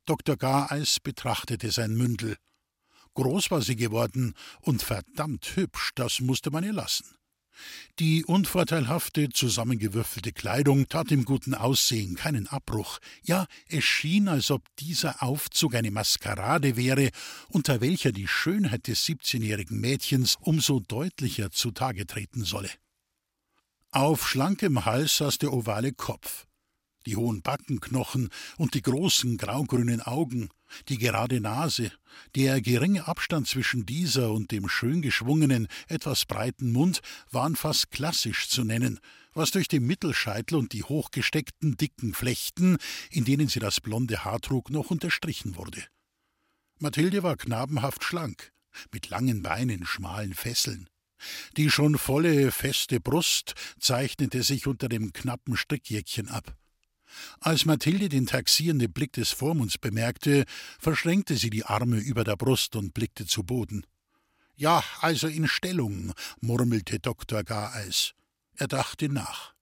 Dr. 0.06 0.36
Gareis 0.36 1.00
betrachtete 1.00 1.70
sein 1.70 1.94
Mündel. 1.94 2.36
Groß 3.16 3.50
war 3.50 3.62
sie 3.62 3.76
geworden 3.76 4.34
und 4.60 4.82
verdammt 4.82 5.56
hübsch, 5.56 5.92
das 5.94 6.20
musste 6.20 6.50
man 6.50 6.64
ihr 6.64 6.74
lassen. 6.74 7.06
Die 7.98 8.22
unvorteilhafte, 8.26 9.30
zusammengewürfelte 9.30 10.32
Kleidung 10.32 10.88
tat 10.90 11.10
dem 11.10 11.24
guten 11.24 11.54
Aussehen 11.54 12.14
keinen 12.14 12.46
Abbruch. 12.46 12.98
Ja, 13.22 13.46
es 13.68 13.84
schien, 13.84 14.28
als 14.28 14.50
ob 14.50 14.62
dieser 14.76 15.22
Aufzug 15.22 15.74
eine 15.74 15.90
Maskerade 15.90 16.76
wäre, 16.76 17.08
unter 17.48 17.80
welcher 17.80 18.12
die 18.12 18.28
Schönheit 18.28 18.86
des 18.86 19.06
siebzehnjährigen 19.06 19.80
Mädchens 19.80 20.36
umso 20.38 20.80
deutlicher 20.80 21.50
zutage 21.50 22.06
treten 22.06 22.44
solle. 22.44 22.70
Auf 23.90 24.28
schlankem 24.28 24.84
Hals 24.84 25.16
saß 25.16 25.38
der 25.38 25.54
ovale 25.54 25.92
Kopf 25.92 26.46
die 27.06 27.16
hohen 27.16 27.40
Backenknochen 27.40 28.28
und 28.58 28.74
die 28.74 28.82
großen 28.82 29.36
graugrünen 29.38 30.02
Augen, 30.02 30.48
die 30.88 30.98
gerade 30.98 31.40
Nase, 31.40 31.92
der 32.34 32.60
geringe 32.60 33.06
Abstand 33.06 33.46
zwischen 33.46 33.86
dieser 33.86 34.32
und 34.32 34.50
dem 34.50 34.68
schön 34.68 35.02
geschwungenen, 35.02 35.68
etwas 35.88 36.24
breiten 36.24 36.72
Mund 36.72 37.00
waren 37.30 37.56
fast 37.56 37.90
klassisch 37.90 38.48
zu 38.48 38.64
nennen, 38.64 39.00
was 39.32 39.50
durch 39.50 39.68
den 39.68 39.86
Mittelscheitel 39.86 40.56
und 40.56 40.72
die 40.72 40.82
hochgesteckten 40.82 41.76
dicken 41.76 42.14
Flechten, 42.14 42.78
in 43.10 43.24
denen 43.24 43.48
sie 43.48 43.60
das 43.60 43.80
blonde 43.80 44.24
Haar 44.24 44.40
trug, 44.40 44.70
noch 44.70 44.90
unterstrichen 44.90 45.56
wurde. 45.56 45.84
Mathilde 46.78 47.22
war 47.22 47.36
knabenhaft 47.36 48.04
schlank, 48.04 48.52
mit 48.92 49.08
langen 49.08 49.42
Beinen, 49.42 49.86
schmalen 49.86 50.34
Fesseln. 50.34 50.88
Die 51.56 51.70
schon 51.70 51.96
volle, 51.98 52.52
feste 52.52 53.00
Brust 53.00 53.54
zeichnete 53.80 54.42
sich 54.42 54.66
unter 54.66 54.88
dem 54.88 55.12
knappen 55.12 55.56
Strickjäckchen 55.56 56.28
ab. 56.28 56.56
Als 57.40 57.64
Mathilde 57.64 58.08
den 58.08 58.26
taxierenden 58.26 58.92
Blick 58.92 59.12
des 59.12 59.30
Vormunds 59.30 59.78
bemerkte, 59.78 60.44
verschränkte 60.78 61.36
sie 61.36 61.50
die 61.50 61.64
Arme 61.64 61.98
über 61.98 62.24
der 62.24 62.36
Brust 62.36 62.76
und 62.76 62.94
blickte 62.94 63.26
zu 63.26 63.42
Boden. 63.42 63.86
Ja, 64.56 64.82
also 65.00 65.28
in 65.28 65.48
Stellung, 65.48 66.12
murmelte 66.40 66.98
Dr. 66.98 67.44
Gareis. 67.44 68.14
Er 68.56 68.68
dachte 68.68 69.08
nach. 69.08 69.54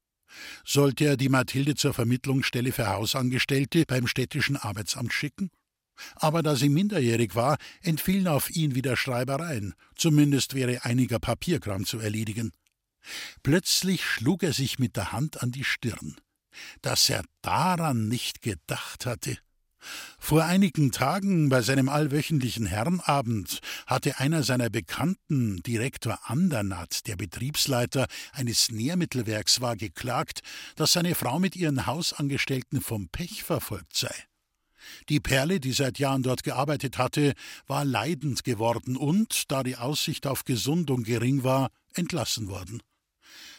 Sollte 0.64 1.04
er 1.04 1.16
die 1.16 1.28
Mathilde 1.28 1.74
zur 1.74 1.94
Vermittlungsstelle 1.94 2.72
für 2.72 2.88
Hausangestellte 2.88 3.84
beim 3.86 4.06
städtischen 4.06 4.56
Arbeitsamt 4.56 5.12
schicken? 5.12 5.50
Aber 6.16 6.42
da 6.42 6.56
sie 6.56 6.68
minderjährig 6.68 7.34
war, 7.34 7.56
entfielen 7.82 8.26
auf 8.26 8.50
ihn 8.50 8.74
wieder 8.74 8.96
Schreibereien, 8.96 9.74
zumindest 9.94 10.54
wäre 10.54 10.84
einiger 10.84 11.20
Papierkram 11.20 11.84
zu 11.84 11.98
erledigen. 11.98 12.52
Plötzlich 13.42 14.04
schlug 14.04 14.42
er 14.42 14.52
sich 14.52 14.78
mit 14.78 14.96
der 14.96 15.12
Hand 15.12 15.42
an 15.42 15.52
die 15.52 15.64
Stirn. 15.64 16.16
Dass 16.82 17.08
er 17.08 17.24
daran 17.42 18.08
nicht 18.08 18.42
gedacht 18.42 19.06
hatte. 19.06 19.38
Vor 20.18 20.44
einigen 20.44 20.92
Tagen 20.92 21.48
bei 21.48 21.60
seinem 21.60 21.88
allwöchentlichen 21.88 22.66
Herrenabend 22.66 23.60
hatte 23.86 24.18
einer 24.18 24.42
seiner 24.42 24.70
Bekannten, 24.70 25.62
Direktor 25.62 26.18
Andernath, 26.24 27.06
der 27.06 27.16
Betriebsleiter 27.16 28.06
eines 28.32 28.70
Nährmittelwerks 28.70 29.60
war, 29.60 29.76
geklagt, 29.76 30.40
dass 30.76 30.92
seine 30.92 31.14
Frau 31.14 31.38
mit 31.38 31.56
ihren 31.56 31.86
Hausangestellten 31.86 32.80
vom 32.80 33.08
Pech 33.08 33.44
verfolgt 33.44 33.96
sei. 33.96 34.14
Die 35.08 35.20
Perle, 35.20 35.60
die 35.60 35.72
seit 35.72 35.98
Jahren 35.98 36.22
dort 36.22 36.42
gearbeitet 36.42 36.98
hatte, 36.98 37.34
war 37.66 37.84
leidend 37.84 38.44
geworden 38.44 38.96
und, 38.96 39.50
da 39.50 39.62
die 39.62 39.76
Aussicht 39.76 40.26
auf 40.26 40.44
Gesundung 40.44 41.04
gering 41.04 41.42
war, 41.42 41.70
entlassen 41.94 42.48
worden. 42.48 42.82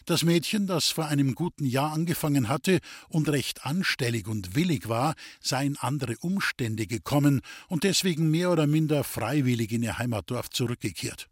Das 0.06 0.24
Mädchen, 0.24 0.68
das 0.68 0.90
vor 0.90 1.08
einem 1.08 1.36
guten 1.36 1.66
Jahr 1.66 1.92
angefangen 1.94 2.48
hatte 2.50 2.80
und 3.10 3.30
recht 3.30 3.66
anstellig 3.66 4.28
und 4.28 4.56
willig 4.56 4.88
war, 4.88 5.16
sei 5.42 5.66
in 5.66 5.78
andere 5.78 6.18
Umstände 6.20 6.88
gekommen 6.88 7.42
und 7.68 7.84
deswegen 7.84 8.30
mehr 8.30 8.52
oder 8.52 8.68
minder 8.68 9.04
freiwillig 9.04 9.72
in 9.72 9.84
ihr 9.84 9.98
Heimatdorf 9.98 10.50
zurückgekehrt. 10.50 11.28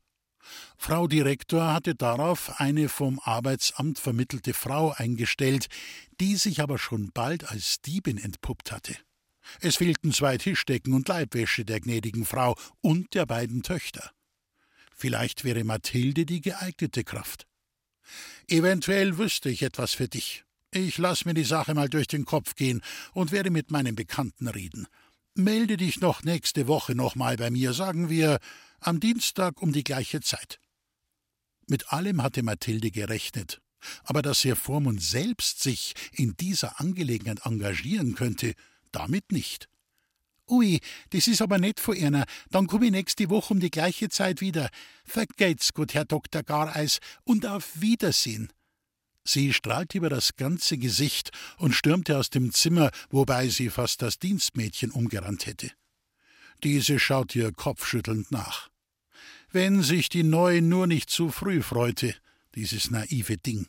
Frau 0.78 1.08
Direktor 1.08 1.74
hatte 1.74 1.96
darauf 1.96 2.60
eine 2.60 2.90
vom 2.90 3.20
Arbeitsamt 3.24 4.00
vermittelte 4.00 4.54
Frau 4.54 4.92
eingestellt, 4.92 5.68
die 6.20 6.36
sich 6.36 6.62
aber 6.62 6.78
schon 6.78 7.12
bald 7.14 7.50
als 7.50 7.82
Diebin 7.82 8.18
entpuppt 8.18 8.72
hatte. 8.72 8.96
Es 9.60 9.78
fehlten 9.78 10.12
zwei 10.12 10.38
Tischdecken 10.38 10.94
und 10.94 11.08
Leibwäsche 11.08 11.66
der 11.66 11.80
gnädigen 11.80 12.26
Frau 12.26 12.56
und 12.82 13.14
der 13.14 13.26
beiden 13.26 13.64
Töchter. 13.64 14.12
Vielleicht 14.96 15.44
wäre 15.44 15.64
Mathilde 15.64 16.26
die 16.26 16.42
geeignete 16.42 17.04
Kraft. 17.04 17.46
Eventuell 18.48 19.18
wüsste 19.18 19.50
ich 19.50 19.64
etwas 19.64 19.94
für 19.94 20.08
dich. 20.08 20.44
Ich 20.72 20.98
lass 20.98 21.26
mir 21.26 21.34
die 21.34 21.44
Sache 21.44 21.74
mal 21.74 21.90
durch 21.90 22.08
den 22.08 22.26
Kopf 22.26 22.56
gehen 22.56 22.82
und 23.14 23.32
werde 23.32 23.52
mit 23.52 23.70
meinen 23.72 23.96
Bekannten 23.96 24.48
reden. 24.48 24.88
Melde 25.36 25.78
dich 25.78 26.00
noch 26.00 26.24
nächste 26.24 26.68
Woche 26.68 26.96
nochmal 26.96 27.38
bei 27.38 27.50
mir, 27.50 27.74
sagen 27.74 28.10
wir 28.10 28.40
am 28.80 29.00
Dienstag 29.00 29.62
um 29.62 29.72
die 29.72 29.84
gleiche 29.84 30.22
Zeit. 30.22 30.60
Mit 31.68 31.94
allem 31.94 32.22
hatte 32.22 32.44
Mathilde 32.44 32.92
gerechnet, 32.92 33.62
aber 34.04 34.22
dass 34.22 34.44
Herr 34.44 34.56
Vormund 34.56 35.02
selbst 35.02 35.62
sich 35.62 35.94
in 36.12 36.36
dieser 36.38 36.80
Angelegenheit 36.80 37.46
engagieren 37.46 38.16
könnte, 38.16 38.54
damit 38.92 39.32
nicht. 39.32 39.70
Ui, 40.50 40.80
das 41.12 41.28
ist 41.28 41.42
aber 41.42 41.58
nett 41.58 41.80
von 41.80 41.96
Ihnen. 41.96 42.24
Dann 42.50 42.68
komm 42.68 42.84
ich 42.84 42.92
nächste 42.92 43.30
Woche 43.30 43.54
um 43.54 43.60
die 43.60 43.72
gleiche 43.72 44.10
Zeit 44.10 44.42
wieder. 44.42 44.70
Vergeht's 45.06 45.74
gut, 45.74 45.94
Herr 45.94 46.06
Dr. 46.06 46.44
Gareis, 46.44 47.00
und 47.24 47.46
auf 47.46 47.82
Wiedersehen. 47.82 48.52
Sie 49.26 49.54
strahlte 49.54 49.98
über 49.98 50.10
das 50.10 50.36
ganze 50.36 50.78
Gesicht 50.78 51.32
und 51.58 51.74
stürmte 51.74 52.18
aus 52.18 52.30
dem 52.30 52.52
Zimmer, 52.52 52.92
wobei 53.10 53.48
sie 53.48 53.70
fast 53.70 54.02
das 54.02 54.20
Dienstmädchen 54.20 54.92
umgerannt 54.92 55.46
hätte. 55.46 55.72
Diese 56.64 57.00
schaute 57.00 57.40
ihr 57.40 57.52
kopfschüttelnd 57.54 58.32
nach. 58.32 58.70
Wenn 59.50 59.82
sich 59.82 60.10
die 60.10 60.24
Neue 60.24 60.62
nur 60.62 60.88
nicht 60.88 61.10
zu 61.10 61.30
früh 61.30 61.62
freute, 61.62 62.16
dieses 62.56 62.92
naive 62.92 63.38
Ding. 63.38 63.68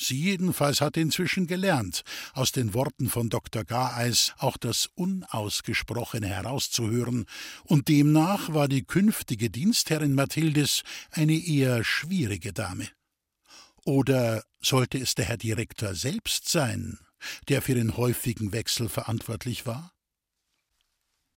Sie 0.00 0.16
jedenfalls 0.16 0.80
hatte 0.80 1.00
inzwischen 1.00 1.48
gelernt, 1.48 2.04
aus 2.32 2.52
den 2.52 2.72
Worten 2.72 3.08
von 3.08 3.30
Dr. 3.30 3.64
Gareis 3.64 4.32
auch 4.38 4.56
das 4.56 4.88
Unausgesprochene 4.94 6.28
herauszuhören, 6.28 7.26
und 7.64 7.88
demnach 7.88 8.54
war 8.54 8.68
die 8.68 8.84
künftige 8.84 9.50
Dienstherrin 9.50 10.14
Mathildes 10.14 10.82
eine 11.10 11.36
eher 11.36 11.82
schwierige 11.82 12.52
Dame. 12.52 12.88
Oder 13.84 14.44
sollte 14.60 14.98
es 14.98 15.16
der 15.16 15.24
Herr 15.24 15.36
Direktor 15.36 15.94
selbst 15.94 16.48
sein, 16.48 17.00
der 17.48 17.60
für 17.60 17.74
den 17.74 17.96
häufigen 17.96 18.52
Wechsel 18.52 18.88
verantwortlich 18.88 19.66
war? 19.66 19.92